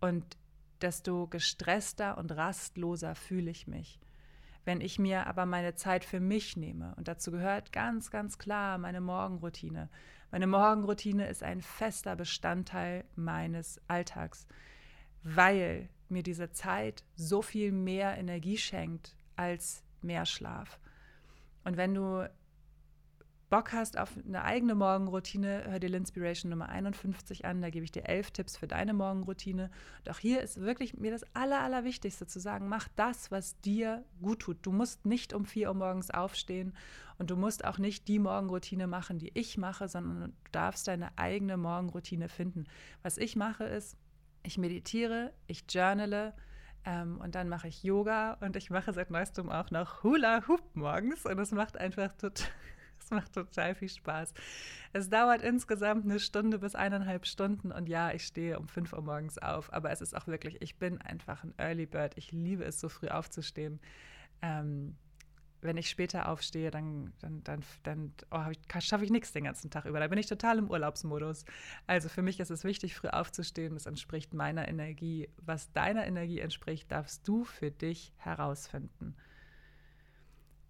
Und 0.00 0.36
desto 0.80 1.26
gestresster 1.26 2.18
und 2.18 2.30
rastloser 2.30 3.16
fühle 3.16 3.50
ich 3.50 3.66
mich. 3.66 3.98
Wenn 4.64 4.80
ich 4.80 5.00
mir 5.00 5.26
aber 5.26 5.44
meine 5.44 5.74
Zeit 5.74 6.04
für 6.04 6.20
mich 6.20 6.56
nehme, 6.56 6.94
und 6.94 7.08
dazu 7.08 7.32
gehört 7.32 7.72
ganz, 7.72 8.12
ganz 8.12 8.38
klar 8.38 8.78
meine 8.78 9.00
Morgenroutine, 9.00 9.88
meine 10.30 10.46
Morgenroutine 10.46 11.26
ist 11.26 11.42
ein 11.42 11.60
fester 11.60 12.14
Bestandteil 12.14 13.06
meines 13.16 13.80
Alltags, 13.88 14.46
weil 15.24 15.88
mir 16.08 16.22
diese 16.22 16.52
Zeit 16.52 17.02
so 17.16 17.42
viel 17.42 17.72
mehr 17.72 18.16
Energie 18.18 18.56
schenkt 18.56 19.16
als 19.34 19.82
mehr 20.00 20.26
Schlaf. 20.26 20.78
Und 21.64 21.76
wenn 21.76 21.92
du 21.92 22.30
Bock 23.50 23.72
hast 23.72 23.98
auf 23.98 24.10
eine 24.26 24.44
eigene 24.44 24.74
Morgenroutine, 24.74 25.64
hör 25.68 25.78
dir 25.78 25.88
Linspiration 25.88 26.50
Nummer 26.50 26.68
51 26.68 27.46
an. 27.46 27.62
Da 27.62 27.70
gebe 27.70 27.84
ich 27.84 27.92
dir 27.92 28.04
elf 28.04 28.30
Tipps 28.30 28.58
für 28.58 28.68
deine 28.68 28.92
Morgenroutine. 28.92 29.70
Auch 30.10 30.18
hier 30.18 30.42
ist 30.42 30.60
wirklich 30.60 30.98
mir 30.98 31.10
das 31.10 31.24
Aller, 31.34 31.60
Allerwichtigste 31.60 32.26
zu 32.26 32.40
sagen, 32.40 32.68
mach 32.68 32.88
das, 32.96 33.30
was 33.30 33.58
dir 33.60 34.04
gut 34.20 34.40
tut. 34.40 34.58
Du 34.62 34.70
musst 34.70 35.06
nicht 35.06 35.32
um 35.32 35.46
4 35.46 35.68
Uhr 35.68 35.74
morgens 35.74 36.10
aufstehen 36.10 36.74
und 37.16 37.30
du 37.30 37.36
musst 37.36 37.64
auch 37.64 37.78
nicht 37.78 38.06
die 38.06 38.18
Morgenroutine 38.18 38.86
machen, 38.86 39.18
die 39.18 39.30
ich 39.32 39.56
mache, 39.56 39.88
sondern 39.88 40.20
du 40.20 40.50
darfst 40.52 40.86
deine 40.86 41.16
eigene 41.16 41.56
Morgenroutine 41.56 42.28
finden. 42.28 42.64
Was 43.02 43.16
ich 43.16 43.34
mache 43.34 43.64
ist, 43.64 43.96
ich 44.42 44.58
meditiere, 44.58 45.32
ich 45.46 45.64
journale, 45.70 46.34
ähm, 46.84 47.18
und 47.20 47.34
dann 47.34 47.48
mache 47.48 47.68
ich 47.68 47.82
Yoga 47.82 48.34
und 48.40 48.56
ich 48.56 48.70
mache 48.70 48.92
seit 48.92 49.10
neuestem 49.10 49.50
auch 49.50 49.70
noch 49.70 50.02
Hula 50.02 50.46
Hoop 50.46 50.62
morgens 50.74 51.24
und 51.26 51.38
es 51.38 51.50
macht 51.50 51.76
einfach 51.76 52.12
total, 52.14 52.46
es 53.08 53.10
macht 53.10 53.32
total 53.32 53.74
viel 53.74 53.88
Spaß. 53.88 54.34
Es 54.92 55.08
dauert 55.08 55.42
insgesamt 55.42 56.04
eine 56.04 56.20
Stunde 56.20 56.58
bis 56.58 56.74
eineinhalb 56.74 57.26
Stunden 57.26 57.72
und 57.72 57.88
ja, 57.88 58.12
ich 58.12 58.24
stehe 58.24 58.58
um 58.58 58.68
fünf 58.68 58.92
Uhr 58.92 59.02
morgens 59.02 59.38
auf, 59.38 59.72
aber 59.72 59.90
es 59.90 60.00
ist 60.00 60.14
auch 60.14 60.26
wirklich, 60.26 60.60
ich 60.60 60.78
bin 60.78 61.00
einfach 61.00 61.42
ein 61.42 61.54
Early 61.56 61.86
Bird. 61.86 62.12
Ich 62.16 62.32
liebe 62.32 62.64
es, 62.64 62.80
so 62.80 62.88
früh 62.88 63.08
aufzustehen. 63.08 63.80
Ähm, 64.42 64.96
wenn 65.60 65.76
ich 65.76 65.90
später 65.90 66.28
aufstehe, 66.28 66.70
dann, 66.70 67.12
dann, 67.20 67.42
dann, 67.42 67.64
dann 67.82 68.12
oh, 68.30 68.52
schaffe 68.78 69.04
ich 69.04 69.10
nichts 69.10 69.32
den 69.32 69.44
ganzen 69.44 69.70
Tag 69.70 69.86
über. 69.86 69.98
Da 69.98 70.06
bin 70.06 70.18
ich 70.18 70.26
total 70.26 70.58
im 70.58 70.70
Urlaubsmodus. 70.70 71.44
Also 71.88 72.08
für 72.08 72.22
mich 72.22 72.38
ist 72.38 72.50
es 72.50 72.62
wichtig, 72.62 72.94
früh 72.94 73.08
aufzustehen. 73.08 73.74
Das 73.74 73.86
entspricht 73.86 74.34
meiner 74.34 74.68
Energie. 74.68 75.28
Was 75.38 75.72
deiner 75.72 76.06
Energie 76.06 76.38
entspricht, 76.38 76.92
darfst 76.92 77.26
du 77.26 77.44
für 77.44 77.72
dich 77.72 78.12
herausfinden 78.18 79.16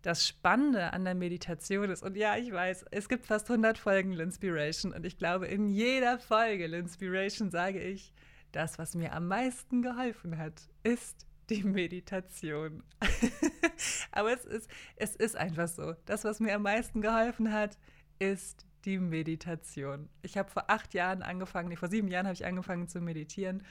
das 0.03 0.27
Spannende 0.27 0.93
an 0.93 1.05
der 1.05 1.15
Meditation 1.15 1.91
ist, 1.91 2.03
und 2.03 2.17
ja, 2.17 2.37
ich 2.37 2.53
weiß, 2.53 2.87
es 2.91 3.09
gibt 3.09 3.27
fast 3.27 3.51
100 3.51 3.79
Folgen 3.79 4.13
Linspiration 4.13 4.93
und 4.93 5.05
ich 5.05 5.19
glaube, 5.19 5.47
in 5.47 5.69
jeder 5.69 6.19
Folge 6.19 6.67
Linspiration 6.67 7.51
sage 7.51 7.81
ich, 7.81 8.13
das, 8.53 8.79
was 8.79 8.95
mir 8.95 9.13
am 9.13 9.27
meisten 9.27 9.83
geholfen 9.83 10.39
hat, 10.39 10.69
ist 10.83 11.27
die 11.51 11.65
Meditation. 11.65 12.83
Aber 14.13 14.33
es 14.33 14.45
ist, 14.45 14.71
es 14.97 15.17
ist 15.17 15.37
einfach 15.37 15.69
so. 15.69 15.95
Das, 16.07 16.25
was 16.25 16.41
mir 16.41 16.55
am 16.55 16.63
meisten 16.63 17.01
geholfen 17.01 17.53
hat, 17.53 17.79
ist 18.19 18.67
die 18.85 18.99
Meditation. 18.99 20.09
Ich 20.23 20.39
habe 20.39 20.51
vor 20.51 20.71
acht 20.71 20.95
Jahren 20.95 21.23
angefangen, 21.23 21.69
nee, 21.69 21.77
vor 21.77 21.89
sieben 21.89 22.09
Jahren 22.09 22.27
habe 22.27 22.35
ich 22.35 22.47
angefangen 22.47 22.89
zu 22.89 23.01
meditieren. 23.01 23.63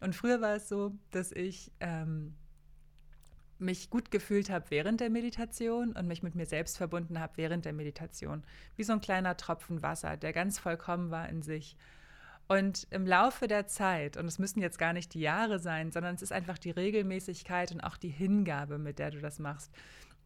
Und 0.00 0.14
früher 0.14 0.40
war 0.40 0.56
es 0.56 0.68
so, 0.68 0.92
dass 1.10 1.32
ich 1.32 1.72
ähm, 1.80 2.34
mich 3.58 3.90
gut 3.90 4.10
gefühlt 4.10 4.50
habe 4.50 4.66
während 4.68 5.00
der 5.00 5.10
Meditation 5.10 5.92
und 5.92 6.06
mich 6.06 6.22
mit 6.22 6.34
mir 6.34 6.46
selbst 6.46 6.76
verbunden 6.76 7.20
habe 7.20 7.34
während 7.36 7.64
der 7.64 7.72
Meditation. 7.72 8.44
Wie 8.76 8.84
so 8.84 8.92
ein 8.92 9.00
kleiner 9.00 9.36
Tropfen 9.36 9.82
Wasser, 9.82 10.16
der 10.16 10.32
ganz 10.32 10.58
vollkommen 10.58 11.10
war 11.10 11.28
in 11.28 11.42
sich. 11.42 11.76
Und 12.48 12.86
im 12.90 13.06
Laufe 13.06 13.48
der 13.48 13.66
Zeit, 13.66 14.16
und 14.16 14.26
es 14.26 14.38
müssen 14.38 14.60
jetzt 14.60 14.78
gar 14.78 14.92
nicht 14.92 15.14
die 15.14 15.20
Jahre 15.20 15.58
sein, 15.58 15.90
sondern 15.90 16.14
es 16.14 16.22
ist 16.22 16.32
einfach 16.32 16.58
die 16.58 16.70
Regelmäßigkeit 16.70 17.72
und 17.72 17.80
auch 17.80 17.96
die 17.96 18.08
Hingabe, 18.08 18.78
mit 18.78 18.98
der 18.98 19.10
du 19.10 19.20
das 19.20 19.38
machst. 19.38 19.72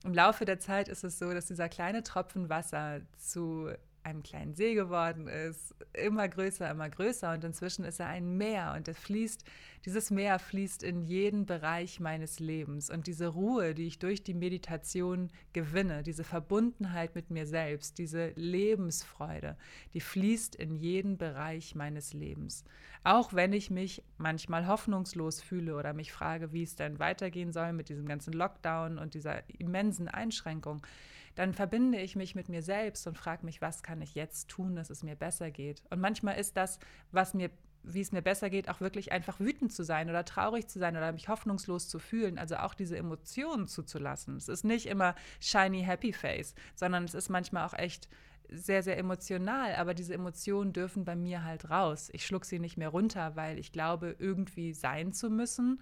Im 0.05 0.13
Laufe 0.13 0.45
der 0.45 0.59
Zeit 0.59 0.89
ist 0.89 1.05
es 1.05 1.19
so, 1.19 1.33
dass 1.33 1.47
dieser 1.47 1.69
kleine 1.69 2.03
Tropfen 2.03 2.49
Wasser 2.49 3.01
zu 3.17 3.71
einem 4.03 4.23
kleinen 4.23 4.55
See 4.55 4.75
geworden 4.75 5.29
ist, 5.29 5.75
immer 5.93 6.29
größer, 6.29 6.71
immer 6.71 6.89
größer 6.89 7.33
und 7.33 7.45
inzwischen 7.45 7.85
ist 7.85 8.01
er 8.01 8.07
ein 8.07 8.37
Meer 8.37 8.75
und 8.77 8.89
es 8.89 8.99
fließt 8.99 9.45
Dieses 9.85 10.11
Meer 10.11 10.39
fließt 10.39 10.83
in 10.83 11.03
jeden 11.03 11.47
Bereich 11.47 12.01
meines 12.01 12.39
Lebens 12.39 12.91
und 12.91 13.07
diese 13.07 13.29
Ruhe, 13.29 13.75
die 13.75 13.87
ich 13.87 13.99
durch 13.99 14.23
die 14.23 14.35
Meditation 14.35 15.31
gewinne, 15.53 16.03
diese 16.03 16.25
Verbundenheit 16.25 17.15
mit 17.15 17.31
mir 17.31 17.47
selbst, 17.47 17.99
diese 17.99 18.33
Lebensfreude, 18.37 19.57
die 19.95 20.01
fließt 20.01 20.55
in 20.55 20.77
jeden 20.77 21.17
Bereich 21.17 21.75
meines 21.75 22.13
Lebens. 22.13 22.65
Auch 23.05 23.33
wenn 23.33 23.55
ich 23.55 23.71
mich 23.71 24.03
manchmal 24.19 24.67
hoffnungslos 24.67 25.41
fühle 25.41 25.77
oder 25.77 25.95
mich 25.95 26.13
frage, 26.13 26.53
wie 26.53 26.63
es 26.63 26.77
denn 26.77 26.99
weitergehen 26.99 27.53
soll 27.53 27.73
mit 27.73 27.89
diesem 27.89 28.07
ganzen 28.07 28.35
Lockdown 28.35 28.99
und 28.99 29.15
dieser 29.15 29.43
immensen 29.59 30.09
Einschränkung, 30.09 30.87
dann 31.35 31.55
verbinde 31.55 32.01
ich 32.01 32.17
mich 32.17 32.35
mit 32.35 32.49
mir 32.49 32.63
selbst 32.63 33.07
und 33.07 33.17
frage 33.17 33.45
mich, 33.45 33.61
was 33.61 33.83
kann 33.83 34.03
ich 34.03 34.15
jetzt 34.15 34.49
tun, 34.49 34.75
dass 34.75 34.91
es 34.91 35.03
mir 35.03 35.17
besser 35.17 35.51
geht. 35.51 35.83
Und 35.91 36.01
manchmal 36.01 36.39
ist 36.39 36.57
das, 36.57 36.79
was 37.13 37.35
mir 37.35 37.51
wie 37.83 38.01
es 38.01 38.13
mir 38.13 38.23
besser 38.23 38.51
geht, 38.51 38.69
auch 38.69 38.81
wirklich 38.81 39.13
einfach 39.13 39.41
wütend 39.41 39.73
zu 39.73 39.85
sein 39.85 40.11
oder 40.11 40.25
traurig 40.25 40.69
zu 40.69 40.79
sein 40.79 40.97
oder 40.97 41.13
mich 41.13 41.29
hoffnungslos 41.29 41.89
zu 41.89 41.99
fühlen, 41.99 42.39
also 42.39 42.57
auch 42.57 42.75
diese 42.75 42.97
Emotionen 42.97 43.69
zuzulassen. 43.69 44.37
Es 44.37 44.49
ist 44.49 44.65
nicht 44.65 44.87
immer 44.87 45.15
shiny 45.41 45.83
happy 45.83 46.13
face, 46.13 46.55
sondern 46.75 47.05
es 47.05 47.15
ist 47.15 47.31
manchmal 47.31 47.67
auch 47.67 47.75
echt 47.75 48.09
sehr, 48.51 48.83
sehr 48.83 48.99
emotional, 48.99 49.75
aber 49.77 49.95
diese 49.95 50.13
Emotionen 50.13 50.73
dürfen 50.73 51.05
bei 51.05 51.15
mir 51.15 51.45
halt 51.45 51.71
raus. 51.71 52.11
Ich 52.13 52.27
schluck 52.27 52.45
sie 52.45 52.59
nicht 52.59 52.77
mehr 52.77 52.89
runter, 52.89 53.37
weil 53.37 53.59
ich 53.59 53.73
glaube, 53.73 54.17
irgendwie 54.19 54.73
sein 54.73 55.13
zu 55.13 55.31
müssen. 55.31 55.81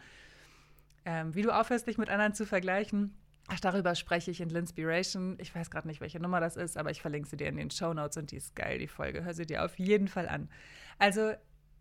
Ähm, 1.04 1.34
wie 1.34 1.42
du 1.42 1.50
aufhörst, 1.50 1.86
dich 1.86 1.96
mit 1.96 2.10
anderen 2.10 2.34
zu 2.34 2.44
vergleichen, 2.44 3.16
Ach, 3.50 3.60
darüber 3.60 3.94
spreche 3.94 4.30
ich 4.30 4.42
in 4.42 4.50
Linspiration. 4.50 5.38
Ich 5.40 5.54
weiß 5.54 5.70
gerade 5.70 5.88
nicht, 5.88 6.02
welche 6.02 6.20
Nummer 6.20 6.38
das 6.38 6.56
ist, 6.56 6.76
aber 6.76 6.90
ich 6.90 7.00
verlinke 7.00 7.28
sie 7.28 7.38
dir 7.38 7.48
in 7.48 7.56
den 7.56 7.70
Show 7.70 7.94
Notes 7.94 8.18
und 8.18 8.30
die 8.30 8.36
ist 8.36 8.54
geil, 8.54 8.78
die 8.78 8.88
Folge. 8.88 9.24
Hör 9.24 9.32
sie 9.32 9.46
dir 9.46 9.64
auf 9.64 9.78
jeden 9.78 10.06
Fall 10.06 10.28
an. 10.28 10.50
Also, 10.98 11.32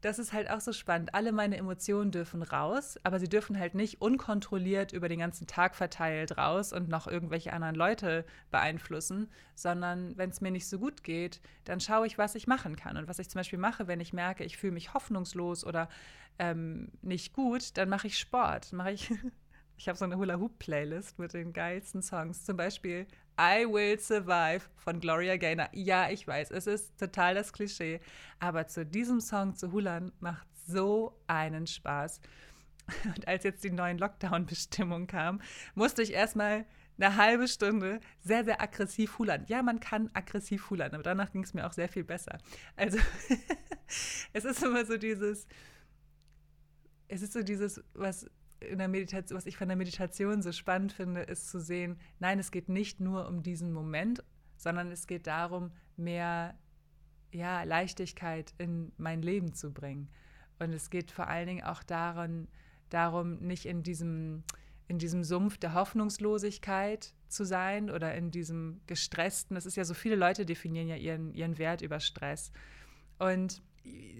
das 0.02 0.20
ist 0.20 0.32
halt 0.32 0.50
auch 0.50 0.62
so 0.62 0.72
spannend. 0.72 1.14
Alle 1.14 1.32
meine 1.34 1.58
Emotionen 1.58 2.12
dürfen 2.12 2.42
raus, 2.44 2.98
aber 3.04 3.20
sie 3.20 3.28
dürfen 3.28 3.60
halt 3.60 3.76
nicht 3.76 4.00
unkontrolliert 4.00 4.94
über 4.94 5.10
den 5.10 5.20
ganzen 5.20 5.48
Tag 5.48 5.76
verteilt 5.76 6.38
raus 6.38 6.72
und 6.72 6.88
noch 6.88 7.08
irgendwelche 7.08 7.52
anderen 7.52 7.76
Leute 7.76 8.24
beeinflussen, 8.52 9.30
sondern 9.56 10.16
wenn 10.16 10.30
es 10.30 10.40
mir 10.40 10.52
nicht 10.52 10.70
so 10.70 10.80
gut 10.80 11.04
geht, 11.04 11.42
dann 11.66 11.82
schaue 11.82 12.08
ich, 12.08 12.18
was 12.18 12.36
ich 12.36 12.48
machen 12.48 12.76
kann. 12.78 12.96
Und 12.96 13.10
was 13.10 13.20
ich 13.20 13.30
zum 13.30 13.40
Beispiel 13.40 13.60
mache, 13.60 13.88
wenn 13.88 14.00
ich 14.00 14.14
merke, 14.14 14.44
ich 14.46 14.56
fühle 14.56 14.74
mich 14.74 14.94
hoffnungslos 14.94 15.66
oder 15.66 15.90
ähm, 16.40 16.92
nicht 17.02 17.34
gut, 17.34 17.76
dann 17.78 17.90
mache 17.90 18.08
ich 18.08 18.20
Sport. 18.20 18.72
Mache 18.72 18.92
ich 18.92 19.12
Ich 19.80 19.88
habe 19.88 19.98
so 19.98 20.06
eine 20.06 20.18
Hula-Hoop-Playlist 20.18 21.20
mit 21.20 21.34
den 21.34 21.54
geilsten 21.54 22.02
Songs. 22.02 22.44
Zum 22.44 22.58
Beispiel 22.58 23.06
I 23.40 23.66
Will 23.72 24.00
Survive 24.00 24.62
von 24.76 25.00
Gloria 25.00 25.38
Gaynor. 25.38 25.70
Ja, 25.72 26.10
ich 26.10 26.28
weiß, 26.28 26.50
es 26.50 26.66
ist 26.66 26.98
total 26.98 27.36
das 27.36 27.54
Klischee. 27.54 28.00
Aber 28.40 28.66
zu 28.66 28.88
diesem 28.88 29.22
Song 29.22 29.56
zu 29.56 29.72
Hulan 29.72 30.12
macht 30.20 30.48
so 30.66 31.16
einen 31.28 31.68
Spaß. 31.68 32.20
Und 33.16 33.28
als 33.28 33.44
jetzt 33.44 33.64
die 33.64 33.70
neuen 33.70 34.00
Lockdown-Bestimmungen 34.00 35.06
kamen, 35.06 35.44
musste 35.76 36.02
ich 36.02 36.12
erstmal 36.12 36.66
eine 36.98 37.16
halbe 37.16 37.48
Stunde 37.48 38.00
sehr, 38.20 38.44
sehr 38.44 38.60
aggressiv 38.60 39.20
hulern. 39.20 39.46
Ja, 39.48 39.62
man 39.62 39.80
kann 39.80 40.10
aggressiv 40.14 40.72
hulern, 40.72 40.96
aber 40.96 41.04
danach 41.04 41.32
ging 41.32 41.44
es 41.44 41.54
mir 41.54 41.68
auch 41.68 41.74
sehr 41.74 41.88
viel 41.88 42.04
besser. 42.04 42.40
Also, 42.76 42.98
es 44.34 44.44
ist 44.44 44.64
immer 44.64 44.84
so 44.86 44.98
dieses, 44.98 45.48
es 47.08 47.22
ist 47.22 47.34
so 47.34 47.44
dieses, 47.44 47.84
was 47.94 48.28
in 48.60 48.78
der 48.80 48.88
Meditation, 48.88 49.38
was 49.38 49.46
ich 49.46 49.58
von 49.58 49.68
der 49.68 49.78
Meditation 49.78 50.42
so 50.42 50.52
spannend 50.52 50.94
finde, 50.94 51.22
ist 51.22 51.50
zu 51.50 51.60
sehen, 51.60 52.00
nein, 52.20 52.40
es 52.40 52.52
geht 52.52 52.70
nicht 52.70 53.00
nur 53.00 53.28
um 53.28 53.44
diesen 53.44 53.72
Moment, 53.72 54.24
sondern 54.58 54.92
es 54.92 55.08
geht 55.08 55.28
darum, 55.28 55.72
mehr 55.96 56.56
ja, 57.32 57.64
Leichtigkeit 57.64 58.54
in 58.58 58.92
mein 58.98 59.22
Leben 59.22 59.54
zu 59.54 59.72
bringen. 59.72 60.10
Und 60.60 60.74
es 60.74 60.90
geht 60.90 61.12
vor 61.12 61.28
allen 61.28 61.48
Dingen 61.48 61.64
auch 61.64 61.84
daran, 61.84 62.48
darum, 62.90 63.38
nicht 63.40 63.66
in 63.66 63.84
diesem, 63.84 64.44
in 64.88 64.98
diesem 64.98 65.24
Sumpf 65.24 65.58
der 65.58 65.74
Hoffnungslosigkeit 65.74 67.14
zu 67.28 67.46
sein 67.46 67.90
oder 67.90 68.16
in 68.16 68.32
diesem 68.32 68.82
gestressten. 68.88 69.56
Das 69.56 69.66
ist 69.66 69.76
ja 69.76 69.84
so, 69.84 69.94
viele 69.94 70.16
Leute 70.16 70.46
definieren 70.46 70.88
ja 70.88 70.96
ihren, 70.96 71.34
ihren 71.34 71.58
Wert 71.58 71.82
über 71.82 72.00
Stress. 72.00 72.52
Und 73.20 73.62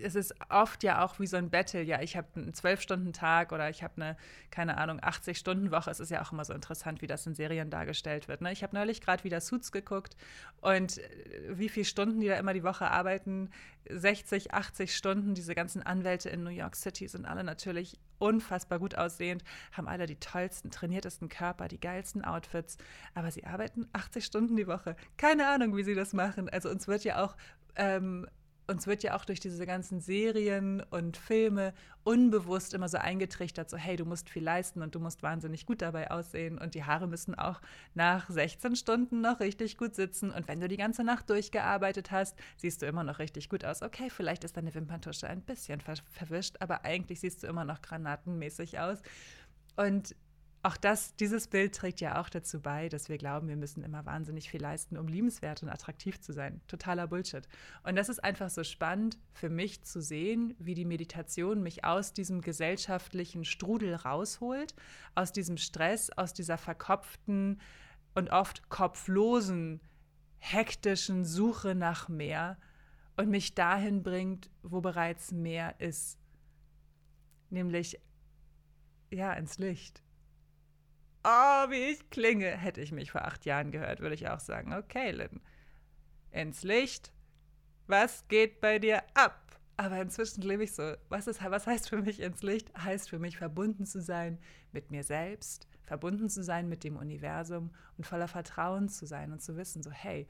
es 0.04 0.16
ist 0.16 0.34
oft 0.50 0.84
ja 0.84 1.04
auch 1.04 1.20
wie 1.20 1.28
so 1.28 1.38
ein 1.38 1.50
Battle. 1.50 1.82
Ja, 1.82 2.02
ich 2.02 2.18
habe 2.18 2.28
einen 2.36 2.54
Zwölf-Stunden-Tag 2.54 3.52
oder 3.52 3.70
ich 3.70 3.84
habe 3.84 3.94
eine, 3.98 4.18
keine 4.52 4.78
Ahnung, 4.78 5.00
80-Stunden-Woche. 5.00 5.90
Es 5.90 6.00
ist 6.00 6.12
ja 6.12 6.22
auch 6.22 6.32
immer 6.32 6.46
so 6.46 6.54
interessant, 6.54 7.02
wie 7.02 7.08
das 7.08 7.26
in 7.26 7.36
Serien 7.36 7.70
dargestellt 7.70 8.28
wird. 8.28 8.42
Ne? 8.42 8.52
Ich 8.52 8.64
habe 8.64 8.76
neulich 8.76 9.02
gerade 9.02 9.24
wieder 9.24 9.42
Suits 9.42 9.72
geguckt 9.72 10.16
und 10.62 10.98
äh, 11.00 11.58
wie 11.58 11.70
viele 11.70 11.86
Stunden 11.86 12.20
die 12.20 12.28
da 12.28 12.36
immer 12.36 12.54
die 12.54 12.64
Woche 12.64 12.90
arbeiten. 12.90 13.50
60, 13.90 14.54
80 14.54 14.96
Stunden. 14.96 15.34
Diese 15.34 15.56
ganzen 15.56 15.82
Anwälte 15.82 16.30
in 16.30 16.44
New 16.44 16.50
York 16.50 16.76
City 16.76 17.08
sind 17.08 17.26
alle 17.26 17.44
natürlich 17.44 18.00
unfassbar 18.20 18.80
gut 18.80 18.96
aussehend, 18.96 19.44
haben 19.72 19.88
alle 19.88 20.08
die 20.08 20.20
tollsten, 20.20 20.72
trainiertesten 20.72 21.30
Körper, 21.30 21.68
die 21.68 21.80
geilsten 21.80 22.26
Outfits. 22.26 22.78
Aber 23.14 23.32
sie 23.32 23.46
arbeiten 23.46 23.88
80 23.94 24.26
Stunden 24.26 24.56
die 24.56 24.68
Woche. 24.68 24.96
Keine 25.18 25.48
Ahnung, 25.48 25.76
wie 25.78 25.84
sie 25.84 25.96
das 25.96 26.14
machen. 26.14 26.50
Also 26.50 26.70
uns 26.70 26.88
wird 26.88 27.04
ja 27.04 27.24
auch 27.24 27.38
ähm, 27.78 28.28
uns 28.68 28.86
wird 28.86 29.04
ja 29.04 29.16
auch 29.16 29.26
durch 29.26 29.40
diese 29.40 29.66
ganzen 29.66 30.02
Serien 30.02 30.82
und 30.90 31.18
Filme 31.18 31.74
unbewusst 32.04 32.74
immer 32.74 32.90
so 32.90 32.98
eingetrichtert, 32.98 33.70
so 33.70 33.78
hey, 33.78 33.96
du 33.96 34.06
musst 34.06 34.30
viel 34.30 34.44
leisten 34.44 34.82
und 34.82 34.94
du 34.94 35.00
musst 35.00 35.24
wahnsinnig 35.24 35.66
gut 35.66 35.82
dabei 35.82 36.12
aussehen 36.12 36.58
und 36.58 36.76
die 36.76 36.84
Haare 36.84 37.08
müssen 37.08 37.36
auch 37.36 37.62
nach 37.94 38.30
16 38.30 38.76
Stunden 38.76 39.22
noch 39.22 39.40
richtig 39.40 39.78
gut 39.78 39.96
sitzen 39.96 40.32
und 40.32 40.48
wenn 40.48 40.60
du 40.60 40.68
die 40.68 40.78
ganze 40.78 41.04
Nacht 41.04 41.30
durchgearbeitet 41.30 42.12
hast, 42.12 42.38
siehst 42.58 42.82
du 42.82 42.86
immer 42.86 43.04
noch 43.04 43.20
richtig 43.20 43.50
gut 43.50 43.66
aus. 43.66 43.82
Okay, 43.82 44.10
vielleicht 44.10 44.44
ist 44.44 44.58
deine 44.58 44.74
Wimperntusche 44.74 45.28
ein 45.28 45.42
bisschen 45.42 45.82
ver 45.82 45.96
verwischt, 46.12 46.58
aber 46.60 46.86
eigentlich 46.86 47.22
siehst 47.22 47.44
du 47.44 47.48
immer 47.48 47.66
noch 47.66 47.82
granatenmäßig 47.82 48.80
aus. 48.80 49.00
Und 49.76 50.16
auch 50.68 50.76
das, 50.76 51.16
dieses 51.16 51.48
Bild 51.48 51.74
trägt 51.74 52.02
ja 52.02 52.20
auch 52.20 52.28
dazu 52.28 52.60
bei, 52.60 52.90
dass 52.90 53.08
wir 53.08 53.18
glauben, 53.18 53.48
wir 53.48 53.56
müssen 53.56 53.84
immer 53.84 54.06
wahnsinnig 54.06 54.50
viel 54.50 54.62
leisten, 54.62 54.98
um 54.98 55.08
liebenswert 55.08 55.64
und 55.64 55.70
attraktiv 55.70 56.20
zu 56.20 56.34
sein. 56.34 56.60
Totaler 56.68 57.08
Bullshit. 57.08 57.48
Und 57.84 57.96
das 57.96 58.10
ist 58.10 58.22
einfach 58.22 58.50
so 58.50 58.66
spannend 58.66 59.18
für 59.32 59.50
mich 59.50 59.84
zu 59.84 60.02
sehen, 60.02 60.56
wie 60.60 60.74
die 60.74 60.84
Meditation 60.84 61.64
mich 61.64 61.86
aus 61.86 62.12
diesem 62.12 62.42
gesellschaftlichen 62.42 63.46
Strudel 63.46 63.96
rausholt, 63.96 64.76
aus 65.16 65.32
diesem 65.32 65.56
Stress, 65.56 66.10
aus 66.10 66.34
dieser 66.34 66.58
verkopften 66.58 67.62
und 68.14 68.30
oft 68.32 68.68
kopflosen, 68.68 69.80
hektischen 70.40 71.24
Suche 71.24 71.76
nach 71.76 72.10
mehr 72.10 72.58
und 73.16 73.30
mich 73.30 73.56
dahin 73.56 74.04
bringt, 74.04 74.52
wo 74.64 74.82
bereits 74.82 75.32
mehr 75.32 75.80
ist. 75.80 76.20
Nämlich 77.50 78.02
ja, 79.12 79.32
ins 79.32 79.60
Licht 79.60 80.04
oh, 81.28 81.70
wie 81.70 81.92
ich 81.92 82.10
klinge. 82.10 82.50
Hätte 82.50 82.82
ich 82.82 82.92
mich 82.92 83.12
vor 83.12 83.26
acht 83.26 83.46
Jahren 83.46 83.72
gehört, 83.72 84.00
würde 84.00 84.16
ich 84.16 84.30
auch 84.30 84.40
sagen, 84.40 84.74
okay, 84.74 85.12
Lynn, 85.12 85.42
ins 86.32 86.64
Licht, 86.64 87.12
was 87.88 88.28
geht 88.28 88.62
bei 88.62 88.80
dir 88.80 89.04
ab? 89.14 89.44
Aber 89.76 90.02
inzwischen 90.02 90.42
lebe 90.42 90.64
ich 90.64 90.74
so. 90.74 90.94
Was, 91.10 91.28
ist, 91.28 91.44
was 91.44 91.68
heißt 91.68 91.90
für 91.90 92.02
mich 92.02 92.20
ins 92.20 92.42
Licht? 92.42 92.72
Heißt 92.78 93.10
für 93.10 93.20
mich 93.20 93.38
verbunden 93.38 93.86
zu 93.86 94.02
sein 94.02 94.40
mit 94.72 94.90
mir 94.90 95.04
selbst, 95.04 95.68
verbunden 95.84 96.30
zu 96.30 96.44
sein 96.44 96.68
mit 96.68 96.84
dem 96.84 96.98
Universum 96.98 97.72
und 97.96 98.06
voller 98.06 98.28
Vertrauen 98.28 98.90
zu 98.90 99.06
sein 99.06 99.32
und 99.32 99.42
zu 99.42 99.56
wissen, 99.56 99.84
so 99.84 99.92
hey, 99.92 100.28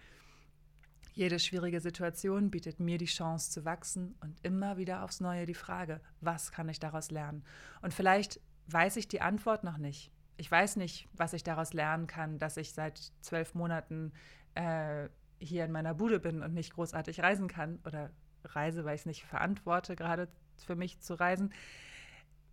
jede 1.13 1.39
schwierige 1.39 1.79
Situation 1.79 2.51
bietet 2.51 2.79
mir 2.79 2.97
die 2.97 3.05
Chance 3.05 3.49
zu 3.49 3.65
wachsen 3.65 4.15
und 4.19 4.38
immer 4.43 4.77
wieder 4.77 5.03
aufs 5.03 5.21
Neue 5.21 5.45
die 5.45 5.55
Frage, 5.55 6.01
was 6.21 6.51
kann 6.51 6.69
ich 6.69 6.79
daraus 6.79 7.10
lernen? 7.10 7.43
Und 7.81 7.93
vielleicht 7.93 8.39
weiß 8.67 8.97
ich 8.97 9.07
die 9.07 9.21
Antwort 9.21 9.63
noch 9.63 9.77
nicht 9.77 10.12
ich 10.38 10.50
weiß 10.50 10.76
nicht, 10.78 11.08
was 11.13 11.34
ich 11.34 11.43
daraus 11.43 11.73
lernen 11.73 12.08
kann, 12.08 12.38
dass 12.39 12.58
ich 12.58 12.73
seit 12.73 13.12
zwölf 13.21 13.56
Monaten 13.56 14.13
äh, 14.56 15.10
hier 15.39 15.65
in 15.65 15.71
meiner 15.71 15.93
Bude 15.93 16.19
bin 16.19 16.41
und 16.41 16.54
nicht 16.54 16.73
großartig 16.73 17.21
reisen 17.21 17.47
kann 17.47 17.80
oder 17.86 18.12
reise, 18.43 18.86
weil 18.86 18.95
ich 18.95 19.02
es 19.02 19.06
nicht 19.06 19.26
verantworte, 19.26 19.95
gerade 19.95 20.28
für 20.65 20.76
mich 20.76 21.00
zu 21.00 21.15
reisen. 21.15 21.54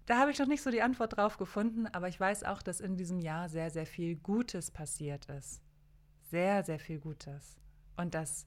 Da 0.07 0.19
habe 0.19 0.31
ich 0.31 0.39
noch 0.39 0.47
nicht 0.47 0.63
so 0.63 0.71
die 0.71 0.83
Antwort 0.83 1.17
drauf 1.17 1.39
gefunden, 1.39 1.87
aber 1.87 2.09
ich 2.09 2.21
weiß 2.21 2.45
auch, 2.45 2.63
dass 2.63 2.81
in 2.81 2.97
diesem 2.97 3.21
Jahr 3.21 3.49
sehr, 3.49 3.71
sehr 3.71 3.87
viel 3.87 4.17
Gutes 4.17 4.71
passiert 4.71 5.27
ist. 5.27 5.63
Sehr, 6.31 6.63
sehr 6.65 6.79
viel 6.79 7.01
Gutes. 7.01 7.57
Und 7.97 8.15
dass 8.15 8.47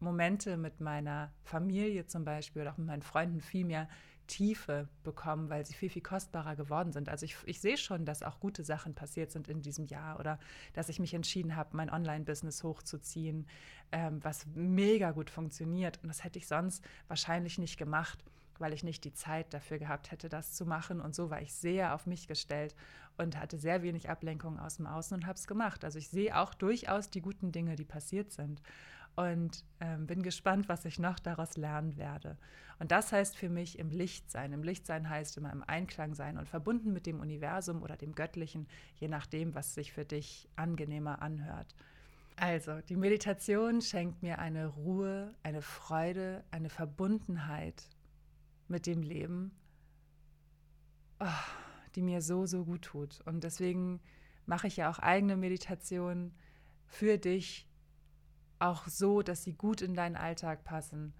Momente 0.00 0.56
mit 0.56 0.80
meiner 0.80 1.32
Familie 1.44 2.06
zum 2.06 2.24
Beispiel 2.24 2.62
oder 2.62 2.72
auch 2.72 2.78
mit 2.78 2.88
meinen 2.88 3.02
Freunden 3.02 3.40
viel 3.40 3.64
mehr 3.64 3.88
Tiefe 4.32 4.88
bekommen, 5.04 5.50
weil 5.50 5.66
sie 5.66 5.74
viel, 5.74 5.90
viel 5.90 6.00
kostbarer 6.00 6.56
geworden 6.56 6.90
sind. 6.90 7.10
Also 7.10 7.26
ich, 7.26 7.36
ich 7.44 7.60
sehe 7.60 7.76
schon, 7.76 8.06
dass 8.06 8.22
auch 8.22 8.40
gute 8.40 8.64
Sachen 8.64 8.94
passiert 8.94 9.30
sind 9.30 9.46
in 9.46 9.60
diesem 9.60 9.84
Jahr 9.84 10.18
oder 10.18 10.38
dass 10.72 10.88
ich 10.88 10.98
mich 10.98 11.12
entschieden 11.12 11.54
habe, 11.54 11.76
mein 11.76 11.90
Online-Business 11.90 12.64
hochzuziehen, 12.64 13.46
ähm, 13.92 14.24
was 14.24 14.46
mega 14.54 15.10
gut 15.10 15.28
funktioniert. 15.28 16.00
Und 16.02 16.08
das 16.08 16.24
hätte 16.24 16.38
ich 16.38 16.46
sonst 16.46 16.82
wahrscheinlich 17.08 17.58
nicht 17.58 17.76
gemacht, 17.76 18.24
weil 18.58 18.72
ich 18.72 18.82
nicht 18.82 19.04
die 19.04 19.12
Zeit 19.12 19.52
dafür 19.52 19.78
gehabt 19.78 20.10
hätte, 20.10 20.30
das 20.30 20.54
zu 20.54 20.64
machen. 20.64 21.02
Und 21.02 21.14
so 21.14 21.28
war 21.28 21.42
ich 21.42 21.52
sehr 21.52 21.94
auf 21.94 22.06
mich 22.06 22.26
gestellt 22.26 22.74
und 23.18 23.38
hatte 23.38 23.58
sehr 23.58 23.82
wenig 23.82 24.08
Ablenkung 24.08 24.58
aus 24.58 24.76
dem 24.76 24.86
Außen 24.86 25.14
und 25.14 25.26
habe 25.26 25.38
es 25.38 25.46
gemacht. 25.46 25.84
Also 25.84 25.98
ich 25.98 26.08
sehe 26.08 26.38
auch 26.38 26.54
durchaus 26.54 27.10
die 27.10 27.20
guten 27.20 27.52
Dinge, 27.52 27.76
die 27.76 27.84
passiert 27.84 28.32
sind. 28.32 28.62
Und 29.16 29.64
ähm, 29.80 30.06
bin 30.06 30.22
gespannt, 30.22 30.68
was 30.68 30.84
ich 30.84 30.98
noch 30.98 31.18
daraus 31.18 31.56
lernen 31.56 31.96
werde. 31.96 32.38
Und 32.78 32.90
das 32.92 33.12
heißt 33.12 33.36
für 33.36 33.48
mich 33.48 33.78
im 33.78 33.90
Licht 33.90 34.30
sein. 34.30 34.52
Im 34.52 34.62
Licht 34.62 34.86
sein 34.86 35.08
heißt 35.08 35.36
immer 35.36 35.52
im 35.52 35.62
Einklang 35.62 36.14
sein 36.14 36.38
und 36.38 36.48
verbunden 36.48 36.92
mit 36.92 37.06
dem 37.06 37.20
Universum 37.20 37.82
oder 37.82 37.96
dem 37.96 38.14
Göttlichen, 38.14 38.66
je 38.94 39.08
nachdem, 39.08 39.54
was 39.54 39.74
sich 39.74 39.92
für 39.92 40.04
dich 40.04 40.48
angenehmer 40.56 41.22
anhört. 41.22 41.74
Also, 42.36 42.80
die 42.80 42.96
Meditation 42.96 43.82
schenkt 43.82 44.22
mir 44.22 44.38
eine 44.38 44.66
Ruhe, 44.66 45.34
eine 45.42 45.62
Freude, 45.62 46.42
eine 46.50 46.70
Verbundenheit 46.70 47.88
mit 48.68 48.86
dem 48.86 49.02
Leben, 49.02 49.52
oh, 51.20 51.26
die 51.94 52.02
mir 52.02 52.22
so, 52.22 52.46
so 52.46 52.64
gut 52.64 52.82
tut. 52.82 53.20
Und 53.26 53.44
deswegen 53.44 54.00
mache 54.46 54.66
ich 54.66 54.78
ja 54.78 54.90
auch 54.90 54.98
eigene 54.98 55.36
Meditationen 55.36 56.34
für 56.86 57.18
dich, 57.18 57.68
auch 58.62 58.86
so, 58.86 59.22
dass 59.22 59.42
sie 59.42 59.52
gut 59.52 59.82
in 59.82 59.94
deinen 59.94 60.16
Alltag 60.16 60.64
passen, 60.64 61.14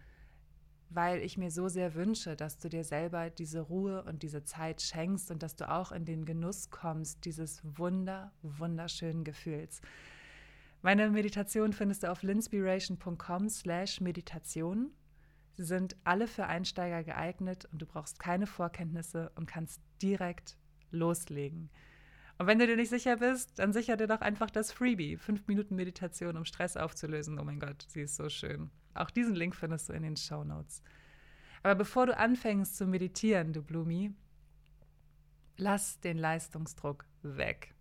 weil 0.90 1.20
ich 1.20 1.38
mir 1.38 1.50
so 1.50 1.68
sehr 1.68 1.94
wünsche, 1.94 2.36
dass 2.36 2.58
du 2.58 2.68
dir 2.68 2.84
selber 2.84 3.30
diese 3.30 3.60
Ruhe 3.60 4.04
und 4.04 4.22
diese 4.22 4.44
Zeit 4.44 4.82
schenkst 4.82 5.30
und 5.30 5.42
dass 5.42 5.56
du 5.56 5.70
auch 5.70 5.92
in 5.92 6.04
den 6.04 6.24
Genuss 6.24 6.70
kommst 6.70 7.24
dieses 7.24 7.62
wunder, 7.64 8.32
wunderschönen 8.42 9.24
Gefühls. 9.24 9.80
Meine 10.82 11.10
Meditation 11.10 11.72
findest 11.72 12.02
du 12.02 12.10
auf 12.10 12.22
linspiration.com 12.22 13.48
slash 13.48 14.00
Meditation. 14.00 14.90
Sie 15.52 15.64
sind 15.64 15.96
alle 16.04 16.26
für 16.26 16.46
Einsteiger 16.46 17.04
geeignet 17.04 17.68
und 17.72 17.80
du 17.80 17.86
brauchst 17.86 18.18
keine 18.18 18.46
Vorkenntnisse 18.46 19.30
und 19.36 19.46
kannst 19.46 19.80
direkt 20.02 20.56
loslegen. 20.90 21.70
Und 22.38 22.46
wenn 22.46 22.58
du 22.58 22.66
dir 22.66 22.76
nicht 22.76 22.90
sicher 22.90 23.16
bist, 23.16 23.58
dann 23.58 23.72
sicher 23.72 23.96
dir 23.96 24.06
doch 24.06 24.20
einfach 24.20 24.50
das 24.50 24.72
Freebie. 24.72 25.16
Fünf 25.16 25.46
Minuten 25.46 25.76
Meditation, 25.76 26.36
um 26.36 26.44
Stress 26.44 26.76
aufzulösen. 26.76 27.38
Oh 27.38 27.44
mein 27.44 27.60
Gott, 27.60 27.84
sie 27.88 28.02
ist 28.02 28.16
so 28.16 28.28
schön. 28.28 28.70
Auch 28.94 29.10
diesen 29.10 29.34
Link 29.34 29.54
findest 29.54 29.88
du 29.88 29.92
in 29.92 30.02
den 30.02 30.16
Show 30.16 30.44
Notes. 30.44 30.82
Aber 31.62 31.76
bevor 31.76 32.06
du 32.06 32.16
anfängst 32.16 32.76
zu 32.76 32.86
meditieren, 32.86 33.52
du 33.52 33.62
Blumi, 33.62 34.12
lass 35.56 36.00
den 36.00 36.18
Leistungsdruck 36.18 37.06
weg. 37.22 37.74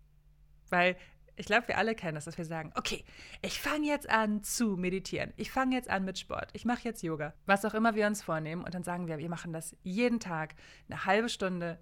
Weil 0.70 0.96
ich 1.36 1.46
glaube, 1.46 1.70
wir 1.70 1.78
alle 1.78 1.96
kennen 1.96 2.16
das, 2.16 2.26
dass 2.26 2.38
wir 2.38 2.46
sagen, 2.46 2.72
okay, 2.76 3.04
ich 3.42 3.60
fange 3.60 3.88
jetzt 3.88 4.10
an 4.10 4.44
zu 4.44 4.78
meditieren. 4.78 5.34
Ich 5.38 5.52
fange 5.52 5.76
jetzt 5.76 5.90
an 5.90 6.06
mit 6.06 6.20
Sport. 6.20 6.52
Ich 6.54 6.66
mache 6.66 6.84
jetzt 6.84 7.02
Yoga. 7.02 7.34
Was 7.46 7.66
auch 7.66 7.74
immer 7.74 7.96
wir 7.96 8.06
uns 8.06 8.22
vornehmen. 8.22 8.64
Und 8.64 8.76
dann 8.76 8.84
sagen 8.84 9.08
wir, 9.08 9.18
wir 9.18 9.30
machen 9.30 9.54
das 9.54 9.76
jeden 9.82 10.20
Tag, 10.20 10.56
eine 10.88 11.06
halbe 11.06 11.30
Stunde, 11.30 11.80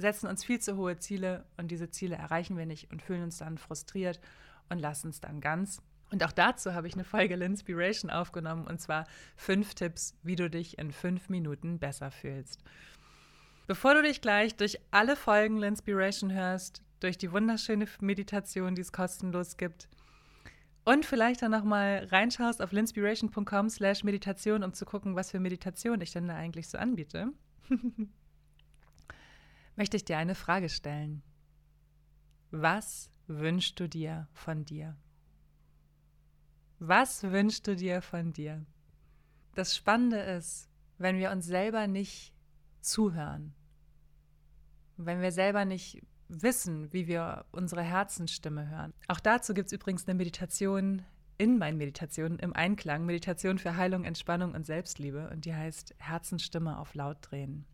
setzen 0.00 0.26
uns 0.26 0.44
viel 0.44 0.60
zu 0.60 0.76
hohe 0.76 0.98
Ziele 0.98 1.44
und 1.56 1.70
diese 1.70 1.90
Ziele 1.90 2.16
erreichen 2.16 2.56
wir 2.56 2.66
nicht 2.66 2.90
und 2.90 3.02
fühlen 3.02 3.22
uns 3.22 3.38
dann 3.38 3.58
frustriert 3.58 4.20
und 4.68 4.78
lassen 4.78 5.10
es 5.10 5.20
dann 5.20 5.40
ganz. 5.40 5.82
Und 6.10 6.24
auch 6.24 6.32
dazu 6.32 6.74
habe 6.74 6.88
ich 6.88 6.94
eine 6.94 7.04
Folge 7.04 7.34
Inspiration 7.34 8.10
aufgenommen 8.10 8.66
und 8.66 8.80
zwar 8.80 9.06
fünf 9.36 9.74
Tipps, 9.74 10.16
wie 10.22 10.36
du 10.36 10.50
dich 10.50 10.78
in 10.78 10.92
fünf 10.92 11.28
Minuten 11.28 11.78
besser 11.78 12.10
fühlst. 12.10 12.62
Bevor 13.66 13.94
du 13.94 14.02
dich 14.02 14.20
gleich 14.20 14.56
durch 14.56 14.80
alle 14.90 15.14
Folgen 15.14 15.62
Inspiration 15.62 16.32
hörst, 16.32 16.82
durch 16.98 17.16
die 17.16 17.30
wunderschöne 17.30 17.86
Meditation, 18.00 18.74
die 18.74 18.82
es 18.82 18.92
kostenlos 18.92 19.56
gibt, 19.56 19.88
und 20.84 21.06
vielleicht 21.06 21.42
dann 21.42 21.52
nochmal 21.52 22.08
reinschaust 22.10 22.62
auf 22.62 22.72
linspiration.com 22.72 23.68
slash 23.68 24.02
Meditation, 24.02 24.64
um 24.64 24.72
zu 24.72 24.84
gucken, 24.84 25.14
was 25.14 25.30
für 25.30 25.38
Meditation 25.38 26.00
ich 26.00 26.10
denn 26.10 26.26
da 26.26 26.34
eigentlich 26.34 26.68
so 26.68 26.78
anbiete. 26.78 27.32
möchte 29.80 29.96
ich 29.96 30.04
dir 30.04 30.18
eine 30.18 30.34
Frage 30.34 30.68
stellen. 30.68 31.22
Was 32.50 33.10
wünschst 33.28 33.80
du 33.80 33.88
dir 33.88 34.28
von 34.34 34.66
dir? 34.66 34.94
Was 36.78 37.22
wünschst 37.22 37.66
du 37.66 37.74
dir 37.74 38.02
von 38.02 38.34
dir? 38.34 38.66
Das 39.54 39.74
Spannende 39.74 40.18
ist, 40.18 40.68
wenn 40.98 41.16
wir 41.16 41.30
uns 41.30 41.46
selber 41.46 41.86
nicht 41.86 42.34
zuhören, 42.82 43.54
wenn 44.98 45.22
wir 45.22 45.32
selber 45.32 45.64
nicht 45.64 46.02
wissen, 46.28 46.92
wie 46.92 47.06
wir 47.06 47.46
unsere 47.50 47.82
Herzensstimme 47.82 48.68
hören. 48.68 48.92
Auch 49.08 49.20
dazu 49.20 49.54
gibt 49.54 49.68
es 49.68 49.72
übrigens 49.72 50.06
eine 50.06 50.14
Meditation 50.14 51.06
in 51.38 51.56
meinen 51.56 51.78
Meditationen 51.78 52.38
im 52.38 52.52
Einklang, 52.52 53.06
Meditation 53.06 53.58
für 53.58 53.76
Heilung, 53.76 54.04
Entspannung 54.04 54.52
und 54.52 54.66
Selbstliebe 54.66 55.30
und 55.30 55.46
die 55.46 55.54
heißt 55.54 55.94
Herzensstimme 55.96 56.78
auf 56.78 56.94
laut 56.94 57.16
drehen. 57.22 57.64